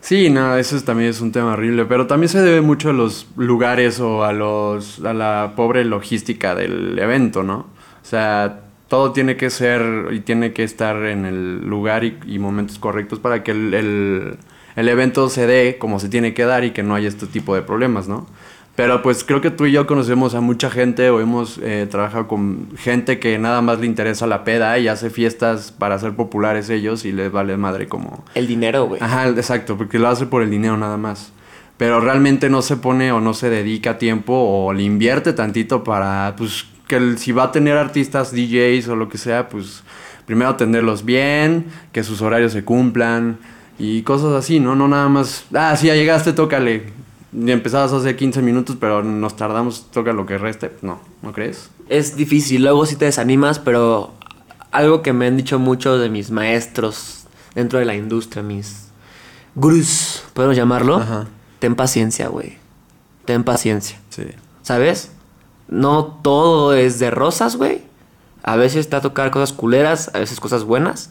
[0.00, 2.92] Sí, no, eso es- también es un tema horrible, pero también se debe mucho a
[2.92, 7.58] los lugares o a los a la pobre logística del evento, ¿no?
[8.02, 12.38] O sea, todo tiene que ser y tiene que estar en el lugar y, y
[12.38, 14.36] momentos correctos para que el, el-
[14.76, 17.54] el evento se dé como se tiene que dar y que no haya este tipo
[17.54, 18.26] de problemas, ¿no?
[18.76, 22.28] Pero pues creo que tú y yo conocemos a mucha gente o hemos eh, trabajado
[22.28, 26.70] con gente que nada más le interesa la peda y hace fiestas para ser populares
[26.70, 29.02] ellos y les vale madre como El dinero, güey.
[29.02, 31.32] Ajá, exacto, porque lo hace por el dinero nada más.
[31.76, 36.34] Pero realmente no se pone o no se dedica tiempo o le invierte tantito para,
[36.38, 39.82] pues, que el- si va a tener artistas, DJs o lo que sea, pues,
[40.26, 43.38] primero atenderlos bien, que sus horarios se cumplan
[43.78, 44.74] y cosas así, ¿no?
[44.74, 46.84] No nada más, ah, sí, ya llegaste, tócale.
[47.32, 50.72] Empezabas hace 15 minutos, pero nos tardamos, toca lo que reste.
[50.82, 51.70] No, ¿no crees?
[51.88, 54.12] Es difícil, luego sí te desanimas, pero
[54.72, 58.88] algo que me han dicho muchos de mis maestros dentro de la industria, mis
[59.54, 60.96] gurús, podemos llamarlo.
[60.96, 61.26] Ajá.
[61.60, 62.58] Ten paciencia, güey.
[63.26, 63.98] Ten paciencia.
[64.08, 64.24] Sí.
[64.62, 65.12] ¿Sabes?
[65.68, 67.82] No todo es de rosas, güey.
[68.42, 71.10] A veces te va a tocar cosas culeras, a veces cosas buenas.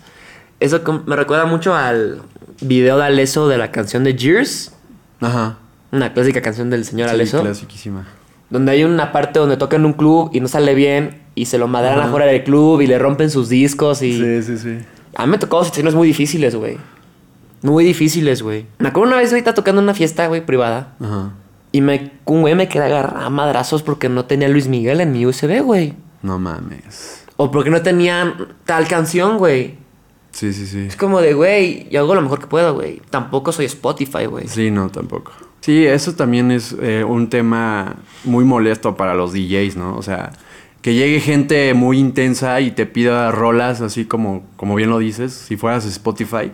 [0.60, 2.24] Eso me recuerda mucho al
[2.60, 4.74] video de Aleso de la canción de Gears.
[5.22, 5.58] Ajá.
[5.92, 7.42] Una clásica canción del señor Sí, Aleso.
[7.42, 8.08] clasiquísima.
[8.50, 11.58] Donde hay una parte donde toca en un club y no sale bien y se
[11.58, 14.14] lo madran afuera del club y le rompen sus discos y...
[14.14, 14.78] Sí, sí, sí.
[15.16, 16.78] A mí me tocó situaciones muy difíciles, güey.
[17.62, 18.66] Muy difíciles, güey.
[18.80, 20.96] Me acuerdo una vez ahorita tocando en una fiesta, güey, privada.
[21.00, 21.32] Ajá.
[21.72, 25.12] Y me, un güey me quedé agarrar a madrazos porque no tenía Luis Miguel en
[25.12, 25.94] mi USB, güey.
[26.24, 27.24] No mames.
[27.38, 29.76] O porque no tenía tal canción, güey.
[30.32, 30.86] Sí, sí, sí.
[30.88, 33.02] Es como de, güey, yo hago lo mejor que puedo, güey.
[33.10, 34.48] Tampoco soy Spotify, güey.
[34.48, 35.32] Sí, no, tampoco.
[35.62, 39.96] Sí, eso también es eh, un tema muy molesto para los DJs, ¿no?
[39.98, 40.32] O sea,
[40.82, 45.34] que llegue gente muy intensa y te pida rolas, así como, como bien lo dices,
[45.34, 46.52] si fueras Spotify.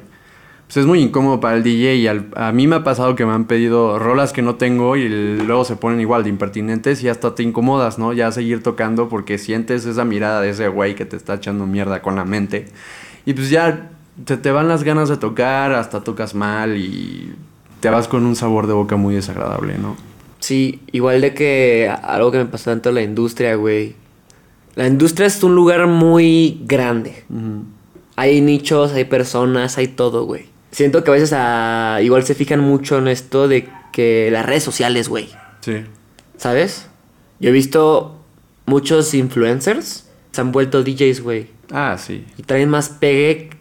[0.67, 3.23] Pues es muy incómodo para el DJ y al- a mí me ha pasado que
[3.25, 7.09] me han pedido rolas que no tengo y luego se ponen igual de impertinentes y
[7.09, 8.13] hasta te incomodas, ¿no?
[8.13, 12.01] Ya seguir tocando porque sientes esa mirada de ese güey que te está echando mierda
[12.01, 12.65] con la mente.
[13.27, 13.91] Y pues ya
[14.25, 17.35] te, te van las ganas de tocar, hasta tocas mal y
[17.85, 19.95] te vas con un sabor de boca muy desagradable, ¿no?
[20.39, 23.93] Sí, igual de que algo que me pasó dentro de la industria, güey.
[24.73, 27.25] La industria es un lugar muy grande.
[28.15, 30.47] Hay nichos, hay personas, hay todo, güey.
[30.71, 34.63] Siento que a veces ah, igual se fijan mucho en esto de que las redes
[34.63, 35.29] sociales, güey.
[35.61, 35.83] Sí.
[36.37, 36.87] ¿Sabes?
[37.39, 38.19] Yo he visto
[38.65, 41.49] muchos influencers se han vuelto DJs, güey.
[41.71, 42.25] Ah, sí.
[42.35, 43.51] Y traen más pegue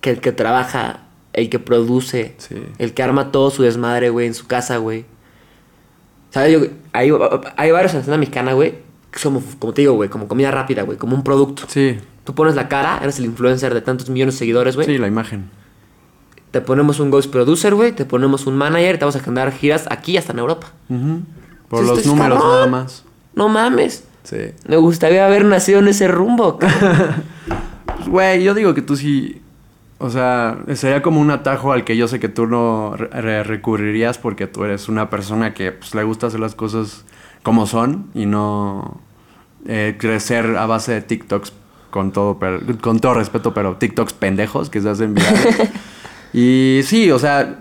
[0.00, 1.03] que el que trabaja,
[1.34, 2.56] el que produce, Sí.
[2.78, 5.04] el que arma todo su desmadre, güey, en su casa, güey.
[6.30, 6.52] ¿Sabes?
[6.52, 6.60] Yo,
[6.92, 7.10] hay,
[7.56, 8.74] hay varios en la escena mexicana, güey,
[9.10, 11.64] que somos, como te digo, güey, como comida rápida, güey, como un producto.
[11.68, 11.98] Sí.
[12.24, 14.86] Tú pones la cara, eres el influencer de tantos millones de seguidores, güey.
[14.86, 15.50] Sí, la imagen.
[16.50, 19.52] Te ponemos un ghost producer, güey, te ponemos un manager y te vamos a agendar
[19.52, 20.68] giras aquí hasta en Europa.
[20.88, 21.20] Ujú.
[21.68, 22.52] Por los números cabrón.
[22.54, 23.04] nada más.
[23.34, 24.04] No mames.
[24.22, 24.36] Sí.
[24.66, 26.58] Me gustaría haber nacido en ese rumbo.
[27.96, 29.40] Pues, güey, yo digo que tú sí.
[29.98, 33.44] O sea, sería como un atajo al que yo sé que tú no re- re-
[33.44, 37.04] recurrirías porque tú eres una persona que pues, le gusta hacer las cosas
[37.42, 39.00] como son y no
[39.66, 41.52] eh, crecer a base de TikToks
[41.90, 45.70] con todo, per- con todo respeto, pero TikToks pendejos que se hacen virales.
[46.32, 47.60] y sí, o sea,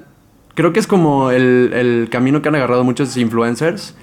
[0.56, 3.96] creo que es como el, el camino que han agarrado muchos influencers.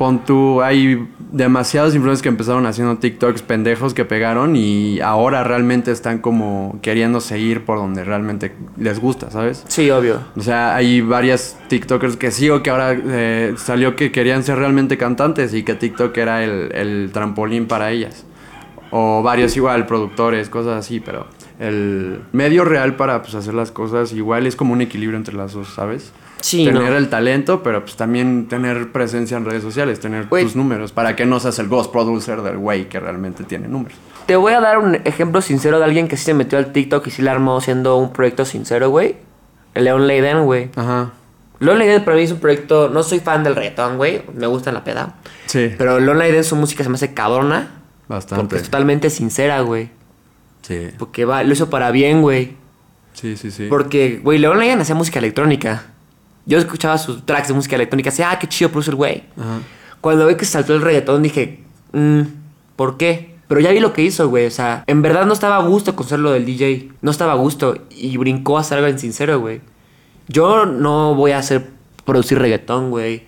[0.00, 5.92] Pon tú, hay demasiados influencers que empezaron haciendo TikToks pendejos que pegaron y ahora realmente
[5.92, 9.62] están como queriendo seguir por donde realmente les gusta, ¿sabes?
[9.68, 10.20] sí, obvio.
[10.38, 14.96] O sea, hay varias TikTokers que sigo que ahora eh, salió que querían ser realmente
[14.96, 18.24] cantantes y que TikTok era el, el trampolín para ellas.
[18.92, 21.26] O varios igual, productores, cosas así, pero
[21.58, 25.52] el medio real para pues, hacer las cosas igual es como un equilibrio entre las
[25.52, 26.10] dos, ¿sabes?
[26.40, 26.96] Sí, tener no.
[26.96, 31.26] el talento, pero pues también tener presencia en redes sociales, tener tus números, para que
[31.26, 33.98] no seas el ghost producer del güey que realmente tiene números.
[34.26, 37.06] Te voy a dar un ejemplo sincero de alguien que sí se metió al TikTok
[37.06, 39.16] y sí la armó siendo un proyecto sincero, güey.
[39.74, 40.70] El León Leiden, güey.
[40.76, 41.12] Ajá.
[41.58, 42.88] León Leiden para mí es un proyecto...
[42.88, 44.22] No soy fan del reggaetón, güey.
[44.34, 45.16] Me gusta la peda.
[45.46, 45.74] Sí.
[45.76, 47.82] Pero León Leiden su música se me hace cabrona.
[48.08, 48.42] Bastante.
[48.42, 49.90] Porque es totalmente sincera, güey.
[50.62, 50.88] Sí.
[50.98, 52.56] Porque va, lo hizo para bien, güey.
[53.12, 53.66] Sí, sí, sí.
[53.68, 55.84] Porque, güey, León Leiden hacía música electrónica.
[56.46, 58.10] Yo escuchaba sus tracks de música electrónica.
[58.10, 59.24] Decía, ah, qué chido produce el güey.
[59.38, 59.60] Ajá.
[60.00, 62.20] Cuando vi que saltó el reggaetón dije, mm,
[62.76, 63.36] ¿por qué?
[63.48, 64.46] Pero ya vi lo que hizo, güey.
[64.46, 66.92] O sea, en verdad no estaba a gusto con ser lo del DJ.
[67.02, 67.76] No estaba a gusto.
[67.90, 69.60] Y brincó a hacer algo en sincero, güey.
[70.28, 71.68] Yo no voy a hacer
[72.04, 73.24] producir reggaetón, güey.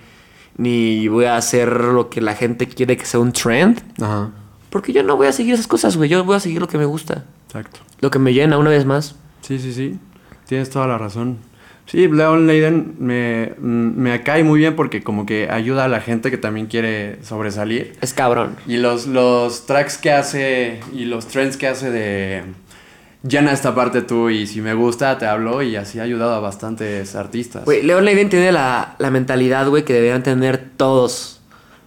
[0.57, 3.83] Ni voy a hacer lo que la gente quiere que sea un trend.
[4.01, 4.31] Ajá.
[4.71, 6.09] Porque yo no voy a seguir esas cosas, güey.
[6.09, 7.25] Yo voy a seguir lo que me gusta.
[7.47, 7.81] Exacto.
[8.01, 9.17] Lo que me llena una vez más.
[9.43, 9.99] Sí, sí, sí.
[10.47, 11.39] Tienes toda la razón.
[11.87, 16.31] Sí, Leon Leiden me, me cae muy bien porque como que ayuda a la gente
[16.31, 17.93] que también quiere sobresalir.
[18.01, 18.57] Es cabrón.
[18.67, 22.43] Y los, los tracks que hace y los trends que hace de
[23.27, 26.41] llena esta parte tú y si me gusta te hablo y así ha ayudado a
[26.41, 27.65] bastantes artistas.
[27.65, 31.41] Güey, Leon Leiden tiene la, la mentalidad, güey, que deberían tener todos.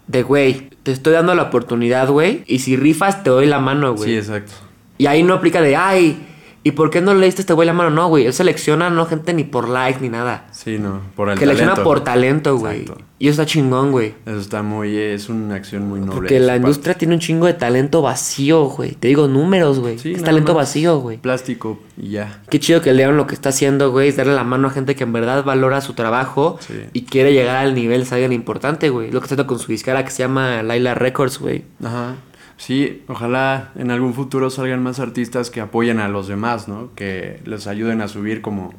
[0.07, 2.43] De, güey, te estoy dando la oportunidad, güey.
[2.45, 4.11] Y si rifas, te doy la mano, güey.
[4.11, 4.53] sí, exacto.
[4.97, 6.25] Y ahí no aplica de, ay,
[6.65, 7.91] ¿y por qué no le diste a este güey la mano?
[7.91, 8.25] No, güey.
[8.25, 10.47] Él selecciona no gente ni por like ni nada.
[10.51, 11.89] Sí, no, por el Selecciona talento.
[11.89, 12.81] por talento, güey.
[12.81, 13.03] Exacto.
[13.19, 14.13] Y eso está chingón, güey.
[14.25, 16.15] Eso está muy, es una acción muy noble.
[16.15, 18.91] Porque la industria tiene un chingo de talento vacío, güey.
[18.93, 19.97] Te digo números, güey.
[19.99, 21.17] Sí, es talento vacío, güey.
[21.17, 22.41] Plástico y ya.
[22.49, 24.95] Qué chido que León lo que está haciendo, güey, es darle la mano a gente
[24.95, 26.73] que en verdad valora su trabajo Sí.
[26.93, 29.11] y quiere llegar al nivel ser alguien importante, güey.
[29.11, 31.63] Lo que está haciendo con su disquera que se llama Laila Records, güey.
[31.83, 32.15] Ajá.
[32.57, 36.89] Sí, ojalá en algún futuro salgan más artistas que apoyen a los demás, ¿no?
[36.95, 38.73] Que les ayuden a subir como...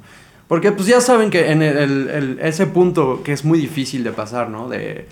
[0.49, 4.03] Porque pues ya saben que en el, el- el- ese punto que es muy difícil
[4.05, 4.69] de pasar, ¿no?
[4.69, 5.07] De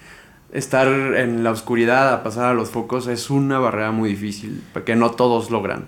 [0.52, 4.96] estar en la oscuridad a pasar a los focos es una barrera muy difícil, porque
[4.96, 5.84] no todos logran.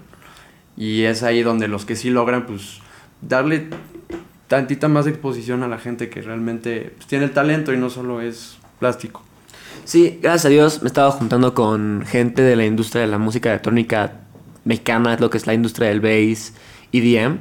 [0.77, 2.81] Y es ahí donde los que sí logran, pues
[3.23, 3.69] darle
[4.49, 8.21] tantita más exposición a la gente que realmente pues, tiene el talento y no solo
[8.21, 9.23] es plástico.
[9.87, 13.19] Sí, gracias a Dios me he estado juntando con gente de la industria de la
[13.19, 14.15] música electrónica
[14.65, 16.55] mexicana, lo que es la industria del bass,
[16.93, 17.39] EDM.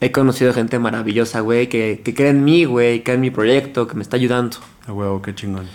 [0.00, 3.86] He conocido gente maravillosa, güey, que, que cree en mí, güey, cree en mi proyecto,
[3.86, 4.56] que me está ayudando.
[4.86, 5.66] A huevo, qué chingón.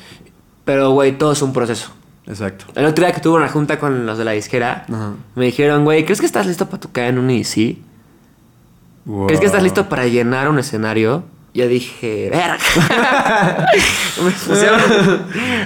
[0.66, 1.92] Pero, güey, todo es un proceso.
[2.26, 2.66] Exacto.
[2.74, 5.14] El otro día que tuve una junta con los de la disquera, Ajá.
[5.36, 7.78] me dijeron, güey, ¿crees que estás listo para tocar en un EDC?
[9.28, 11.24] ¿Crees que estás listo para llenar un escenario?
[11.60, 12.58] Yo dije, verga.
[14.24, 14.82] me pusieron,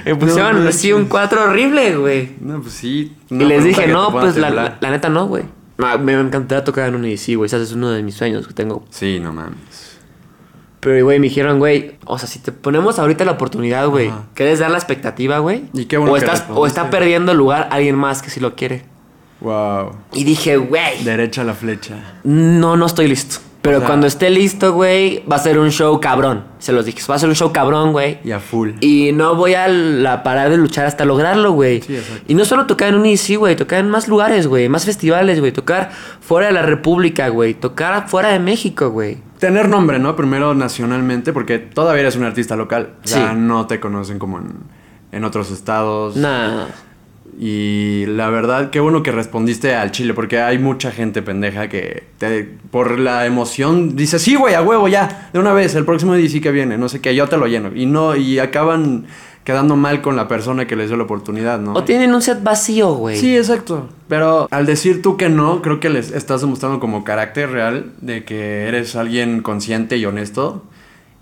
[0.04, 1.12] me pusieron No así un manches.
[1.12, 2.32] 4 horrible, güey.
[2.42, 3.16] No, pues sí.
[3.30, 5.44] y les dije, no, pues la, la, neta no, güey.
[5.78, 7.46] No, Me encantaría tocar en un EDC, güey.
[7.46, 8.84] Ese es uno de mis sueños que tengo.
[8.90, 10.00] Sí, no mames.
[10.80, 14.12] Pero, güey, me dijeron, güey, o sea, si te ponemos ahorita la oportunidad, güey.
[14.34, 15.66] ¿quieres dar la expectativa, güey?
[15.74, 18.40] Y qué bueno o que estás O está perdiendo el lugar alguien más que sí
[18.40, 18.84] lo quiere.
[19.42, 19.92] Wow.
[20.12, 22.16] Y dije, güey, Derecha a la flecha.
[22.24, 23.53] no, no estoy listo.
[23.64, 26.44] Pero O sea- cuando esté listo, güey, va a ser un show cabrón.
[26.60, 28.20] Se los dije, va a ser un show cabrón, güey.
[28.24, 28.72] Y a full.
[28.82, 31.82] Y no voy a la parar de luchar hasta lograrlo, güey.
[31.82, 32.26] Sí, exacto.
[32.28, 33.56] y no solo tocar en un EDC, güey.
[33.56, 34.68] Tocar en más lugares, güey.
[34.68, 35.54] Más festivales, güey.
[35.54, 37.54] Tocar fuera de la República, güey.
[37.54, 39.20] Tocar fuera de México, güey.
[39.40, 40.16] Tener nombre, ¿no?
[40.18, 42.96] Primero nacionalmente, porque todavía eres un artista local.
[43.04, 43.38] O sea, Sí.
[43.38, 44.56] no te conocen como en,
[45.14, 46.18] en otros estados.
[46.18, 46.66] Nah.
[47.40, 52.04] Y la verdad, qué bueno que respondiste al chile, porque hay mucha gente pendeja que
[52.18, 56.14] te- por la emoción dice, sí, güey, a huevo, ya, de una vez, el próximo
[56.14, 57.72] DC que viene, no sé qué, yo te lo lleno.
[57.76, 59.06] Y no, y acaban
[59.44, 61.74] quedando mal con la persona que les dio la oportunidad, ¿no?
[61.74, 63.18] O tienen un set vacío, güey.
[63.18, 63.90] Sí, exacto.
[64.08, 68.24] Pero al decir tú que no, creo que les estás demostrando como carácter real de
[68.24, 70.64] que eres alguien consciente y honesto.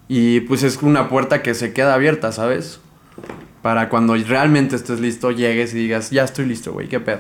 [0.08, 2.80] Y pues es una puerta que se queda abierta, ¿sabes?
[3.62, 7.19] Para cuando realmente estés listo, llegues y digas, ya estoy listo, güey, qué pedo.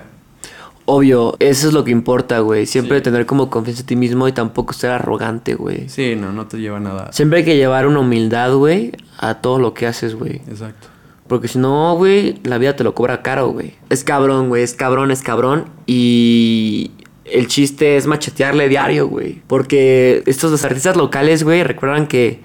[0.85, 2.65] Obvio, eso es lo que importa, güey.
[2.65, 3.03] Siempre Sí.
[3.03, 5.87] tener como confianza en ti mismo y tampoco ser arrogante, güey.
[5.87, 7.13] Sí, no, no te lleva a nada.
[7.13, 10.41] Siempre hay que llevar una humildad, güey, a todo lo que haces, güey.
[10.49, 10.87] Exacto.
[11.27, 13.75] Porque si no, güey, la vida te lo cobra caro, güey.
[13.89, 15.65] Es cabrón, güey, es cabrón, es cabrón.
[15.85, 16.91] Y
[17.25, 19.41] el chiste es machetearle diario, güey.
[19.47, 22.41] Porque estos los artistas locales, güey, recuerdan que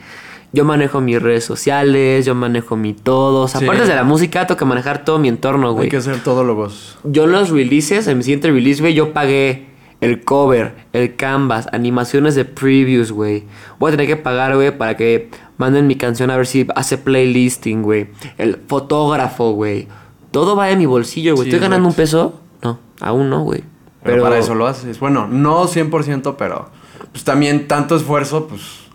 [0.56, 3.42] yo manejo mis redes sociales, yo manejo mi todo.
[3.42, 3.66] O sea, Sí.
[3.66, 5.84] aparte de la música, tengo que manejar todo mi entorno, güey.
[5.84, 6.98] Hay que ser todólogos.
[7.04, 9.66] Yo en los releases, en mi siguiente release, güey, yo pagué
[10.00, 13.44] el cover, el canvas, animaciones de previews, güey.
[13.78, 16.96] Voy a tener que pagar, güey, para que manden mi canción a ver si hace
[16.98, 18.08] playlisting, güey.
[18.38, 19.88] El fotógrafo, güey.
[20.30, 21.44] Todo va de mi bolsillo, güey.
[21.44, 22.40] Sí, ¿Estoy ganando un peso?
[22.62, 23.62] No, aún no, güey.
[24.02, 24.98] Pero, para eso lo haces.
[25.00, 26.70] Bueno, no 100%, pero
[27.12, 28.85] pues también tanto esfuerzo, pues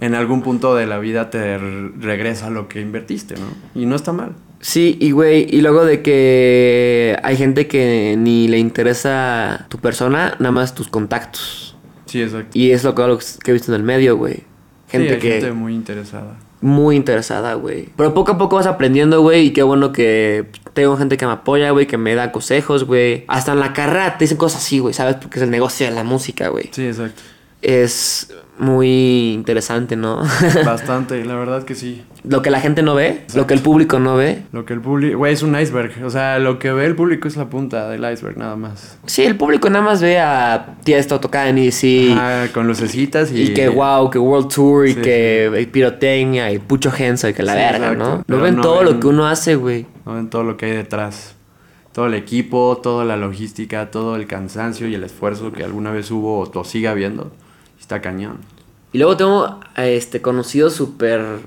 [0.00, 3.46] en algún punto de la vida te re- regresa lo que invertiste, ¿no?
[3.80, 4.32] Y no está mal.
[4.60, 10.34] Sí, y güey, y luego de que hay gente que ni le interesa tu persona,
[10.38, 11.76] nada más tus contactos.
[12.06, 12.50] Sí, exacto.
[12.58, 14.44] Y es lo que, lo que he visto en el medio, güey.
[14.88, 15.30] Gente sí, hay que...
[15.40, 16.36] gente muy interesada.
[16.60, 17.88] muy interesada, güey.
[17.96, 19.46] Pero poco a poco vas aprendiendo, güey.
[19.46, 23.24] Y qué bueno que tengo gente que me apoya, güey, que me da consejos, güey.
[23.28, 25.16] Hasta en la carrera te dicen cosas así, güey, ¿sabes?
[25.16, 26.68] Porque es el negocio de la música, güey.
[26.72, 27.22] Sí, exacto.
[27.62, 30.22] Es muy interesante, ¿no?
[30.64, 32.02] Bastante, la verdad que sí.
[32.24, 34.42] lo que la gente no ve, lo que el público no ve.
[34.52, 36.04] Lo que el público, güey, es un iceberg.
[36.04, 38.98] O sea, lo que ve el público es la punta del iceberg, nada más.
[39.06, 42.12] Sí, el público nada más ve a Tiesto tocar en EDC.
[42.12, 43.42] Ajá, con lucecitas y...
[43.42, 47.42] Y que wow, que World Tour y Sí, que pirotecnia y pucho Henso y que
[47.42, 48.24] la Sí, verga, exacto.
[48.28, 48.36] ¿no?
[48.36, 49.86] No ven no todo ven- lo que uno hace, güey.
[50.06, 51.34] No ven todo lo que hay detrás.
[51.92, 56.10] Todo el equipo, toda la logística, todo el cansancio y el esfuerzo que alguna vez
[56.10, 57.32] hubo o sigue habiendo.
[57.90, 58.38] Está cañón.
[58.92, 61.40] Y luego tengo a este conocido súper.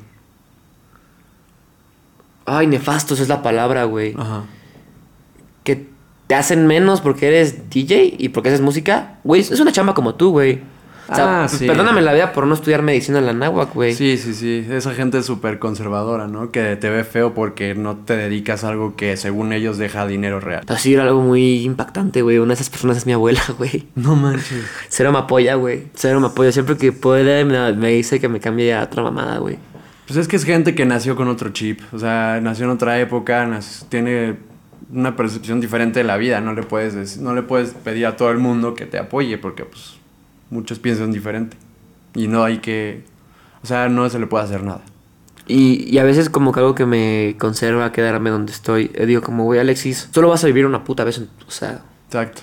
[2.45, 4.13] Ay, nefastos es la palabra, güey.
[4.17, 4.43] Ajá.
[5.63, 5.87] Que
[6.27, 9.19] te hacen menos porque eres DJ y porque haces música.
[9.23, 10.61] Güey, es una chamba como tú, güey.
[11.09, 11.67] O sea, Ah, pues, sí.
[11.67, 13.93] perdóname la vida por no estudiar medicina en la náhuac, güey.
[13.93, 14.65] Sí, sí, sí.
[14.71, 16.49] Esa gente es súper conservadora, ¿no?
[16.51, 20.39] Que te ve feo porque no te dedicas a algo que según ellos deja dinero
[20.39, 20.63] real.
[20.65, 22.37] Pero sí era algo muy impactante, güey.
[22.37, 23.87] Una de esas personas es mi abuela, güey.
[23.95, 24.63] No manches.
[24.89, 25.87] Cero me apoya, güey.
[25.93, 26.51] Cero me apoya.
[26.51, 29.57] Siempre que puede me, me dice que me cambie a otra mamada, güey.
[30.07, 31.81] Pues es que es gente que nació con otro chip.
[31.91, 33.49] O sea, nació en otra época,
[33.89, 34.35] tiene
[34.91, 36.39] una percepción diferente de la vida.
[36.41, 39.37] No le puedes dec- no le puedes pedir a todo el mundo que te apoye
[39.37, 39.95] porque pues
[40.53, 41.57] muchos piensan diferente.
[42.15, 43.03] Y no hay que
[43.63, 44.81] o sea, no se le puede hacer nada.
[45.47, 48.91] Y, y a veces como que algo que me conserva quedarme donde estoy.
[48.93, 51.17] eh, digo, como, güey, Alexis, solo vas a vivir una puta vez.
[51.17, 52.41] en- o sea, Exacto.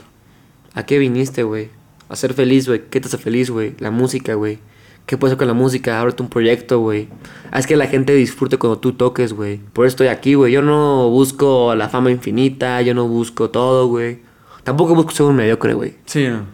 [0.75, 1.69] ¿a qué viniste, güey?
[2.09, 2.83] A ser feliz, güey.
[2.91, 3.75] ¿Qué te hace feliz, güey?
[3.79, 4.59] La música, güey.
[5.07, 6.01] ¿Qué puedes hacer con la música?
[6.01, 7.09] Ábrete un proyecto, güey.
[7.51, 9.59] Haz que la gente disfrute cuando tú toques, güey.
[9.73, 10.53] Por eso estoy aquí, güey.
[10.53, 12.81] Yo no busco la fama infinita.
[12.83, 14.21] Yo no busco todo, güey.
[14.65, 15.95] Tampoco busco ser un mediocre, güey.
[16.07, 16.45] Sí, no.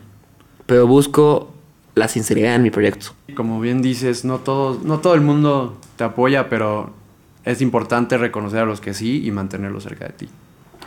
[0.66, 1.52] Pero busco
[1.94, 3.08] la sinceridad en mi proyecto.
[3.34, 6.90] Como bien dices, no todo, no todo el mundo te apoya, pero
[7.44, 10.28] es importante reconocer a los que sí y mantenerlos cerca de ti.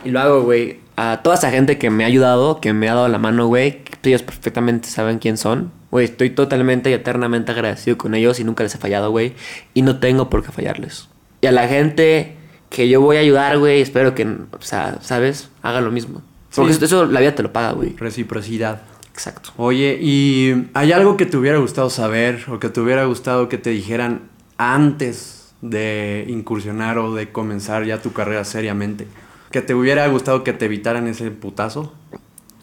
[0.04, 0.80] Y lo hago, güey.
[0.96, 3.82] A toda esa gente que me ha ayudado, que me ha dado la mano, güey.
[4.02, 5.72] Ellos perfectamente saben quién son.
[5.90, 9.34] Güey, estoy totalmente y eternamente agradecido con ellos y nunca les he fallado, güey.
[9.74, 11.08] Y no tengo por qué fallarles.
[11.42, 12.36] Y a la gente
[12.70, 15.50] que yo voy a ayudar, güey, espero que, o sea, ¿sabes?
[15.62, 16.22] Haga lo mismo.
[16.54, 16.84] Porque Sí.
[16.84, 17.94] eso la vida te lo paga, güey.
[17.96, 18.82] Reciprocidad.
[19.20, 19.50] Exacto.
[19.58, 23.58] Oye, ¿y hay algo que te hubiera gustado saber o que te hubiera gustado que
[23.58, 24.22] te dijeran
[24.56, 29.06] antes de incursionar o de comenzar ya tu carrera seriamente?
[29.50, 31.92] ¿Que te hubiera gustado que te evitaran ese putazo?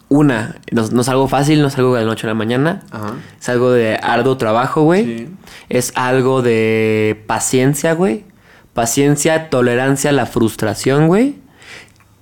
[0.09, 2.81] Una, no, no es algo fácil, no es algo de la noche a la mañana.
[2.89, 3.13] Ajá.
[3.39, 5.05] Es algo de arduo trabajo, güey.
[5.05, 5.29] Sí.
[5.69, 8.25] Es algo de paciencia, güey.
[8.73, 11.35] Paciencia, tolerancia a la frustración, güey.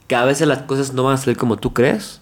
[0.07, 2.19] Que a veces las cosas no van a salir como tú crees.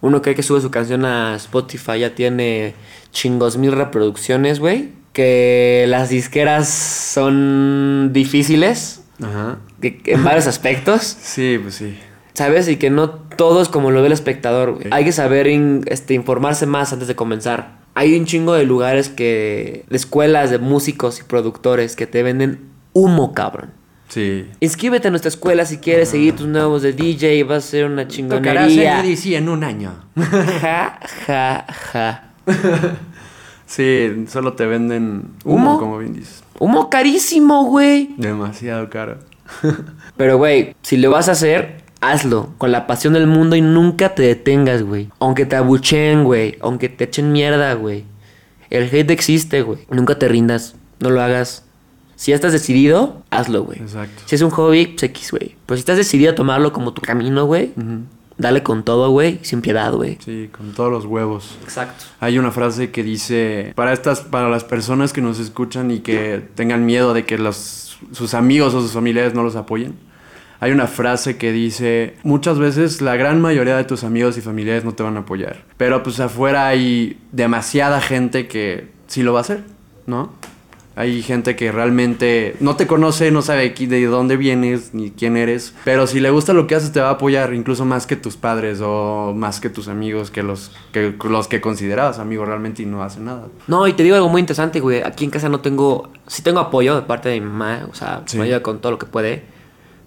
[0.00, 2.74] Uno cree que sube su canción a Spotify, ya tiene
[3.12, 4.90] chingos mil reproducciones, güey.
[5.12, 9.58] Que las disqueras son difíciles Ajá.
[9.82, 11.02] en varios aspectos.
[11.02, 11.98] Sí, pues sí.
[12.34, 12.68] ¿Sabes?
[12.68, 14.88] Y que no todo es como lo ve el espectador, güey.
[14.90, 17.78] Hay que saber in- este, informarse más antes de comenzar.
[17.94, 19.86] Hay un chingo de lugares que...
[19.88, 22.60] De escuelas de músicos y productores que te venden
[22.92, 23.72] humo, cabrón.
[24.08, 24.46] Sí.
[24.60, 27.42] Inscríbete a nuestra escuela si quieres seguir tus nuevos de DJ.
[27.44, 29.04] Va a ser una Tocarás chingonería.
[29.04, 29.92] EDC en un año.
[30.60, 32.22] Ja, ja, ja.
[33.66, 35.78] Sí, solo te venden humo, ¿Humo?
[35.80, 36.44] como bien dices.
[36.60, 38.14] Humo carísimo, güey.
[38.16, 39.18] Demasiado caro.
[40.16, 42.50] Pero, güey, si lo vas a hacer, hazlo.
[42.58, 45.10] Con la pasión del mundo y nunca te detengas, güey.
[45.18, 46.56] Aunque te abucheen, güey.
[46.60, 48.04] Aunque te echen mierda, güey.
[48.70, 49.80] El hate existe, güey.
[49.90, 50.76] Nunca te rindas.
[51.00, 51.64] No lo hagas.
[52.16, 53.78] Si ya estás decidido, hazlo, güey.
[53.80, 54.22] Exacto.
[54.26, 55.54] Si es un hobby, pues X, güey.
[55.66, 58.00] Pero si estás decidido a tomarlo como tu camino, güey, Ujú.
[58.38, 59.38] dale con todo, güey.
[59.42, 60.16] Sin piedad, güey.
[60.24, 61.56] Sí, con todos los huevos.
[61.62, 62.06] Exacto.
[62.20, 66.42] Hay una frase que dice, para estas, para las personas que nos escuchan y que
[66.54, 69.94] tengan miedo de que los, sus amigos o sus familiares no los apoyen,
[70.58, 74.86] hay una frase que dice, muchas veces la gran mayoría de tus amigos y familiares
[74.86, 79.40] no te van a apoyar, pero pues afuera hay demasiada gente que sí lo va
[79.40, 79.64] a hacer,
[80.06, 80.32] ¿no?
[80.98, 85.74] Hay gente que realmente no te conoce, no sabe de dónde vienes ni quién eres,
[85.84, 88.38] pero si le gusta lo que haces te va a apoyar incluso más que tus
[88.38, 92.86] padres o más que tus amigos, que los que, los que considerabas amigos realmente y
[92.86, 93.48] no hacen nada.
[93.66, 95.02] No, y te digo algo muy interesante, güey.
[95.02, 96.10] Aquí en casa no tengo.
[96.28, 97.86] Sí tengo apoyo de parte de mi mamá.
[97.90, 98.38] O sea, Sí.
[98.38, 99.44] me ayuda con todo lo que puede.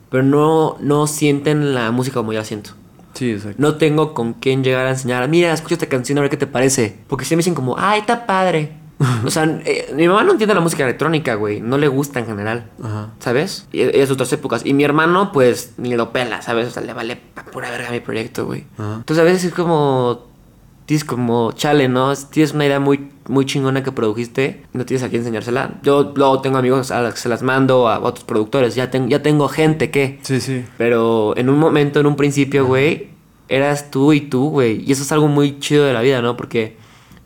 [0.10, 2.72] Pero no, no sienten la música como yo la siento.
[3.14, 3.58] Sí, exacto.
[3.62, 5.28] No tengo con quién llegar a enseñar.
[5.30, 6.98] Mira, escucha esta canción a ver qué te parece.
[7.08, 8.79] Porque si me dicen como, ay, está padre.
[9.26, 11.62] o sea, eh, mi mamá no entiende la música electrónica, güey.
[11.62, 12.70] No le gusta en general.
[12.84, 13.10] Ajá.
[13.20, 13.68] ¿Sabes?
[13.72, 14.66] Y y es de otras épocas.
[14.66, 16.68] Y mi hermano, pues, ni lo pela, ¿sabes?
[16.68, 18.66] O sea, le vale pa' pura verga mi proyecto, güey.
[18.78, 20.28] Entonces a veces es como.
[20.86, 22.16] Tienes como, chale, ¿no?
[22.16, 25.76] Tienes una idea muy, muy chingona que produjiste y no tienes a quién enseñársela.
[25.84, 28.74] Yo luego tengo amigos a los que se las mando a otros productores.
[28.74, 30.20] Ya, tengo ya tengo gente que.
[30.24, 30.66] Sí, sí.
[30.80, 33.10] Pero en un momento, en un principio, güey,
[33.50, 34.84] eras tú y tú, güey.
[34.84, 36.36] Y eso es algo muy chido de la vida, ¿no?
[36.36, 36.79] Porque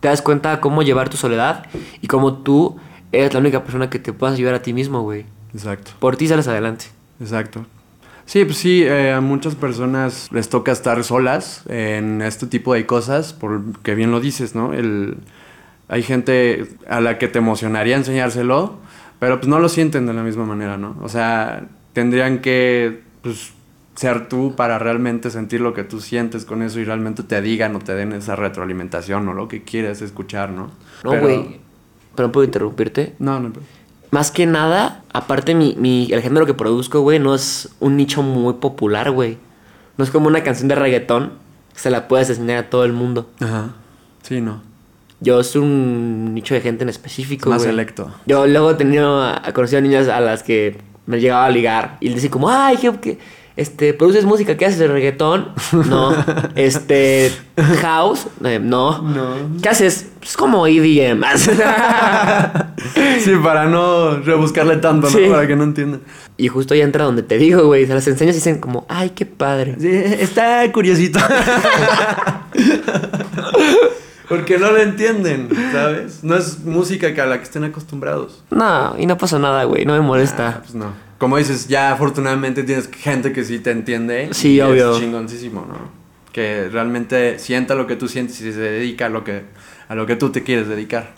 [0.04, 1.66] te das cuenta cómo llevar tu soledad
[2.02, 2.76] y cómo tú
[3.14, 5.24] eres la única persona que te puedas ayudar a ti mismo, güey.
[5.54, 5.92] Exacto.
[5.98, 6.88] Por ti sales adelante.
[7.22, 7.66] Exacto.
[8.26, 12.86] Sí, pues sí, eh, a muchas personas les toca estar solas en este tipo de
[12.86, 14.74] cosas, porque bien lo dices, ¿no?
[14.74, 15.16] El,
[15.88, 18.80] hay gente a la que te emocionaría enseñárselo,
[19.20, 20.98] pero pues no lo sienten de la misma manera, ¿no?
[21.02, 21.64] O sea,
[21.94, 23.54] tendrían que pues,
[23.96, 27.76] ser tú para realmente sentir lo que tú sientes con eso y realmente te digan
[27.76, 30.72] o te den esa retroalimentación o lo que quieres escuchar, ¿no?
[31.04, 31.60] No, Pero- güey.
[32.16, 33.16] Pero no puedo interrumpirte.
[33.20, 33.52] No, no.
[34.12, 38.22] Más que nada, aparte mi, mi, el género que produzco, güey, no es un nicho
[38.22, 39.38] muy popular, güey.
[39.98, 41.34] No es como una canción de reggaetón
[41.74, 43.30] que se la puedes enseñar a todo el mundo.
[43.40, 43.74] Ajá.
[44.22, 44.62] Sí, no.
[45.22, 47.72] Yo es un nicho de gente en específico, Más güey.
[47.72, 48.12] selecto.
[48.28, 50.78] Yo luego he tenido, conocido a niñas a las que
[51.08, 53.20] me llegaba a ligar y les decía como, ay, ¿qué, qué,
[53.56, 55.50] este, produces música, ¿qué haces de reggaetón?
[55.90, 56.14] No.
[56.56, 57.32] este,
[57.82, 59.02] house, Eh, no.
[59.02, 59.36] No.
[59.62, 60.08] ¿Qué haces?
[60.22, 61.24] Es como E EDM.
[63.24, 65.18] Sí, para no rebuscarle tanto, ¿no?
[65.18, 65.26] Sí.
[65.30, 66.02] Para que no entiendan.
[66.38, 69.12] y justo ya entra donde te digo, güey, se las enseñas y dicen como, ay,
[69.12, 69.76] qué padre.
[69.80, 71.20] Sí, está curiosito.
[74.36, 76.24] Porque no lo entienden, ¿sabes?
[76.24, 78.44] No es música que a la que estén acostumbrados.
[78.50, 80.60] No, y no pasa nada, güey, no me Ah, molesta.
[80.62, 80.92] pues no.
[81.18, 84.30] Como dices, ya afortunadamente tienes gente que sí te entiende.
[84.32, 84.94] Sí, y obvio.
[84.94, 85.76] Es chingoncísimo, ¿no?
[86.32, 89.44] Que realmente sienta lo que tú sientes y se dedica a lo que,
[89.88, 91.12] a lo que tú te quieres dedicar.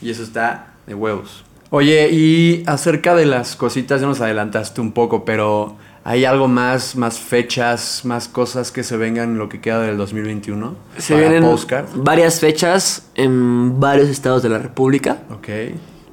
[0.00, 1.44] Y eso está de huevos.
[1.70, 6.96] Oye, y acerca de las cositas, ya nos adelantaste un poco, pero ¿hay algo más,
[6.96, 10.74] más fechas, más cosas que se vengan en lo que queda del 2021?
[10.98, 11.86] Se para vienen Postcard?
[11.94, 15.18] varias fechas en varios estados de la República.
[15.30, 15.48] Ok.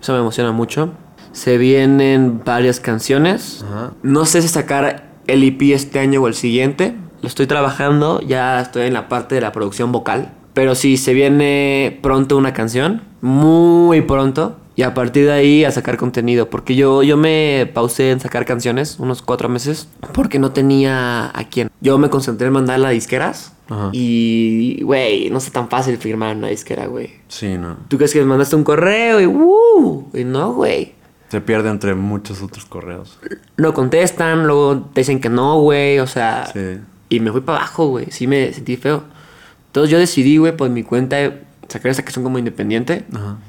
[0.01, 0.91] Eso me emociona mucho.
[1.31, 3.63] Se vienen varias canciones.
[3.69, 3.91] Ajá.
[4.01, 6.95] No sé si sacar el EP este año o el siguiente.
[7.21, 8.21] Lo estoy trabajando.
[8.21, 10.33] Ya estoy en la parte de la producción vocal.
[10.53, 13.03] Pero sí, se viene pronto una canción.
[13.21, 14.57] Muy pronto.
[14.79, 16.49] Y a partir de ahí a sacar contenido.
[16.49, 19.89] Porque yo, yo me pausé en sacar canciones unos cuatro meses.
[20.13, 21.69] Porque no tenía a quién.
[21.81, 23.51] Yo me concentré en mandarla a disqueras.
[23.67, 23.89] Ajá.
[23.91, 27.11] Y, güey, no es tan fácil firmar una disquera, güey.
[27.27, 27.75] Sí, no.
[27.89, 30.93] ¿Tú crees que mandaste un correo y, uh, y no, güey?
[31.27, 33.19] Se pierde entre muchos otros correos.
[33.57, 36.45] No contestan, luego te dicen que no, güey, o sea...
[36.53, 36.79] Sí.
[37.09, 39.03] Y me fui para abajo, güey, sí me sentí feo.
[39.67, 41.17] Entonces yo decidí, güey, por mi cuenta,
[41.67, 43.03] sacar esa canción como independiente.
[43.13, 43.39] Ajá.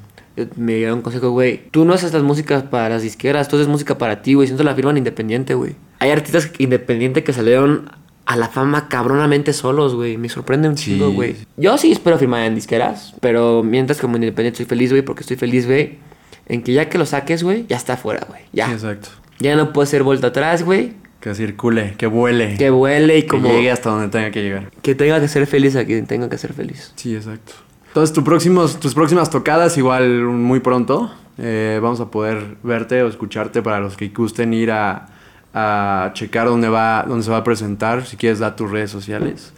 [0.56, 1.62] Me dieron un consejo, güey.
[1.70, 4.46] Tú no haces las músicas para las disqueras, tú haces música para ti, güey.
[4.46, 5.74] Siento la firman independiente, güey.
[5.98, 7.90] Hay artistas independientes que salieron
[8.26, 10.16] a la fama cabronamente solos, güey.
[10.16, 10.92] Me sorprende un Sí.
[10.92, 11.36] chingo, güey.
[11.56, 15.36] Yo sí espero firmar en disqueras, pero mientras como independiente estoy feliz, güey, porque estoy
[15.36, 15.98] feliz, güey,
[16.46, 18.42] en que ya que lo saques, güey, ya está afuera, güey.
[18.52, 18.66] Ya.
[18.66, 19.08] Sí, exacto.
[19.40, 20.92] Ya no puede ser vuelta atrás, güey.
[21.20, 22.56] Que circule, que vuele.
[22.56, 24.70] Que vuele y que como llegue hasta donde tenga que llegar.
[24.80, 26.92] que tenga que ser feliz a quien tenga que ser feliz.
[26.96, 27.52] Sí, exacto.
[27.90, 33.62] Entonces, próximos, tus próximas tocadas, igual muy pronto, eh, vamos a poder verte o escucharte
[33.62, 35.08] para los que gusten ir a,
[35.52, 38.06] a checar dónde, va, dónde se va a presentar.
[38.06, 39.52] Si quieres, dar tus redes sociales.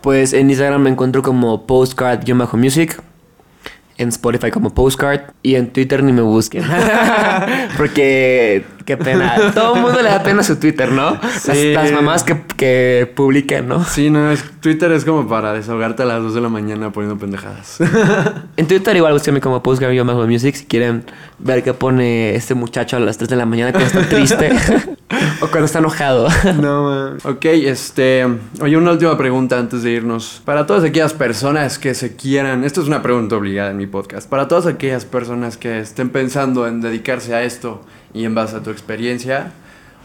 [0.00, 3.00] Pues en Instagram me encuentro como postcard-music.
[3.96, 5.32] En Spotify como postcard.
[5.42, 6.64] Y en Twitter ni me busquen.
[7.76, 9.36] Porque, qué pena.
[9.54, 11.20] Todo el mundo le da pena su Twitter, ¿no?
[11.40, 11.74] Sí.
[11.74, 13.84] Las, las mamás que, que publican, ¿no?
[13.84, 17.18] Sí, no, es, Twitter es como para desahogarte a las 2 de la mañana poniendo
[17.18, 17.78] pendejadas.
[18.56, 21.04] En Twitter igual búsquenme como postcard-music si quieren
[21.38, 24.50] ver qué pone este muchacho a las 3 de la mañana cuando está triste.
[25.40, 26.28] o cuando está enojado.
[26.60, 27.18] No, man.
[27.24, 28.26] Ok, este.
[28.60, 30.42] Oye, una última pregunta antes de irnos.
[30.44, 32.64] Para todas aquellas personas que se quieran.
[32.64, 34.28] Esto es una pregunta obligada en mi podcast.
[34.28, 37.82] Para todas aquellas personas que estén pensando en dedicarse a esto
[38.14, 39.52] y en base a tu experiencia,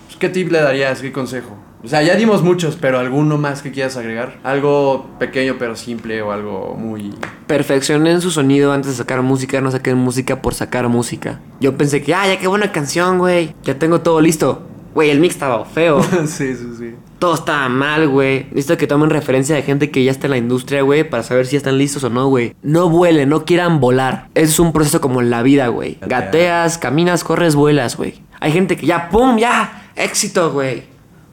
[0.05, 1.01] pues, ¿qué tip le darías?
[1.01, 1.57] ¿Qué consejo?
[1.83, 4.39] O sea, ya dimos muchos, pero alguno más que quieras agregar.
[4.43, 7.13] Algo pequeño pero simple o algo muy.
[7.45, 11.41] Perfeccionen su sonido antes de sacar música, no saquen música por sacar música.
[11.59, 13.53] Yo pensé que, ah, ya qué buena canción, güey.
[13.63, 14.61] Ya tengo todo listo.
[14.93, 16.01] Güey, el mix estaba feo.
[16.25, 16.95] sí, sí, sí.
[17.23, 18.47] Todo estaba mal, güey.
[18.49, 21.45] Necesito que tomen referencia de gente que ya está en la industria, güey, para saber
[21.45, 22.53] si están listos o no, güey.
[22.63, 24.27] No vuelen, no quieran volar.
[24.35, 25.93] Es un proceso como en la vida, güey.
[26.01, 26.19] Gatea.
[26.19, 28.15] Gateas, caminas, corres, vuelas, güey.
[28.41, 29.37] Hay gente que ya, ¡pum!
[29.37, 29.85] ¡Ya!
[29.95, 30.83] ¡Éxito, güey!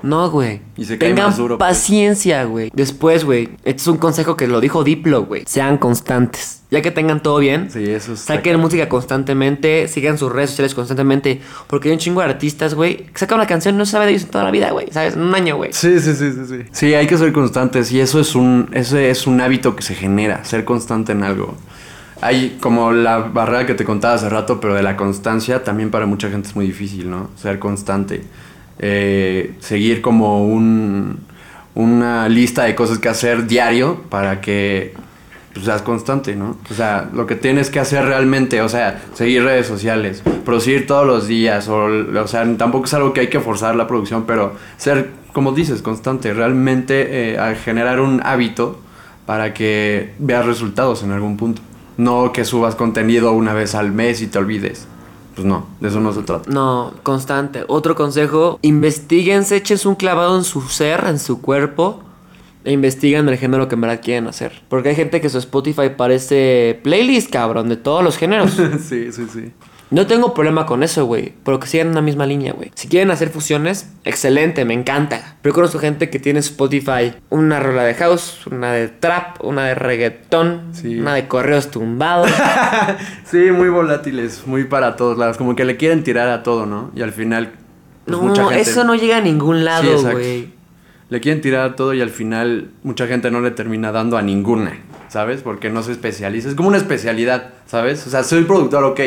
[0.02, 0.60] No, güey.
[0.76, 1.68] Y se cae Tengan más duro, pues.
[1.68, 2.70] paciencia, güey.
[2.74, 3.50] Después, güey.
[3.64, 5.44] Este es un consejo que lo dijo Diplo, güey.
[5.46, 6.62] Sean constantes.
[6.70, 10.74] Ya que tengan todo bien, Sí, eso está Saquen música constantemente, sigan sus redes sociales
[10.74, 11.40] constantemente.
[11.66, 14.06] Porque hay un chingo de artistas, güey, que sacan una canción y no se sabe
[14.06, 14.86] de ellos en toda la vida, güey.
[14.92, 15.14] ¿Sabes?
[15.14, 15.72] En un año, güey.
[15.72, 16.62] Sí, sí, sí, sí, sí.
[16.70, 19.96] Sí, hay que ser constantes y eso es un, ese es un hábito que se
[19.96, 21.56] genera, ser constante en algo.
[22.22, 26.06] Hay como la barrera que te contaba hace rato, pero de la constancia también para
[26.06, 27.30] mucha gente es muy difícil, ¿no?
[27.36, 28.22] Ser constante.
[28.82, 31.20] Eh, seguir como un,
[31.74, 34.94] una lista de cosas que hacer diario para que
[35.52, 36.56] pues, seas constante, ¿no?
[36.70, 41.06] O sea, lo que tienes que hacer realmente, o sea, seguir redes sociales, producir todos
[41.06, 44.54] los días, o, o sea, tampoco es algo que hay que forzar la producción, pero
[44.78, 48.80] ser, como dices, constante, realmente eh, generar un hábito
[49.26, 51.60] para que veas resultados en algún punto.
[51.98, 54.88] No que subas contenido una vez al mes y te olvides.
[55.40, 56.50] Pues no, de eso no se trata.
[56.50, 57.64] No, constante.
[57.66, 62.02] Otro consejo, investiguense, échense un clavado en su ser, en su cuerpo.
[62.62, 64.62] E investiguen el género que en verdad quieren hacer.
[64.68, 68.50] Porque hay gente que su Spotify parece playlist, cabrón, de todos los géneros.
[68.86, 69.50] sí, sí, sí.
[69.90, 71.32] No tengo problema con eso, güey.
[71.44, 72.70] Pero que sigan una misma línea, güey.
[72.74, 75.36] Si quieren hacer fusiones, excelente, me encanta.
[75.42, 79.74] Pero conozco gente que tiene Spotify una rola de house, una de trap, una de
[79.74, 81.00] reggaetón, Sí.
[81.00, 82.30] una de correos tumbados.
[83.24, 85.36] Sí, muy volátiles, muy para todos lados.
[85.36, 86.90] Como que le quieren tirar a todo, ¿no?
[86.94, 87.52] Y al final.
[88.06, 90.52] pues, mucha no, gente- eso no llega a ningún lado, güey.
[91.08, 94.22] Le quieren tirar a todo y al final mucha gente no le termina dando a
[94.22, 94.78] ninguna,
[95.08, 95.42] ¿sabes?
[95.42, 96.48] Porque no se especializa.
[96.48, 98.06] Es como una especialidad, ¿sabes?
[98.06, 99.00] O sea, soy productor, ok.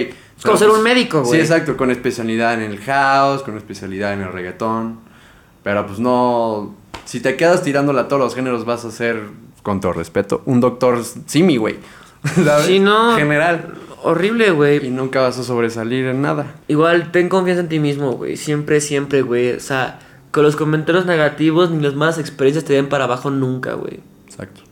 [0.43, 1.31] Es como ser un médico, güey.
[1.31, 4.99] Sí, exacto, con especialidad en el house, con especialidad en el reggaetón.
[5.63, 6.75] Pero pues no.
[7.05, 9.21] Si te quedas tirándola a todos los géneros, vas a ser,
[9.61, 11.77] con todo respeto, un doctor simi, güey.
[12.43, 12.65] ¿Sabes?
[12.65, 13.15] Sí, no.
[13.15, 13.73] General.
[14.03, 14.89] Horrible, Y güey.
[14.89, 16.55] nunca vas a sobresalir en nada.
[16.67, 18.35] Igual, ten confianza en ti mismo, güey.
[18.35, 19.53] Siempre, siempre, güey.
[19.53, 19.99] O sea,
[20.31, 24.01] con los comentarios negativos ni las malas experiencias te den para abajo nunca, güey.
[24.27, 24.62] Exacto.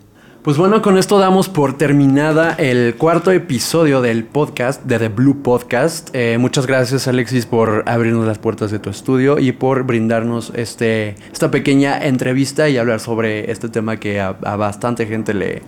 [0.43, 5.43] Pues bueno, con esto damos por terminada el cuarto episodio del podcast, de The Blue
[5.43, 6.09] Podcast.
[6.13, 11.09] Eh, muchas gracias Alexis por abrirnos las puertas de tu estudio y por brindarnos este,
[11.31, 15.61] esta pequeña entrevista y hablar sobre este tema que a, bastante gente le,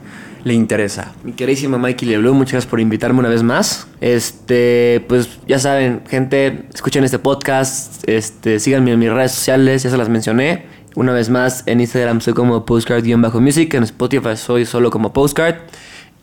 [0.44, 1.14] le interesa.
[1.24, 3.86] Mi queridísima Mikey Leblue, muchas gracias por invitarme una vez más.
[4.02, 9.92] Este, pues ya saben, gente, escuchen este podcast, este, síganme en mis redes sociales, ya
[9.92, 10.73] se las mencioné.
[10.96, 15.56] Una vez más, en Instagram soy como postcard-music, en Spotify soy solo como postcard.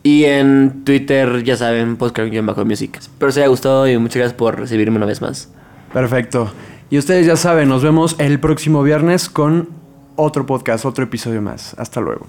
[0.03, 2.99] Y en Twitter, ya saben, postcard-music.
[2.99, 5.51] Espero os haya gustado y muchas gracias por recibirme una vez más.
[5.93, 6.51] Perfecto.
[6.89, 9.69] Y ustedes ya saben, nos vemos el próximo viernes con
[10.17, 11.75] otro podcast, otro episodio más.
[11.79, 12.27] Hasta luego.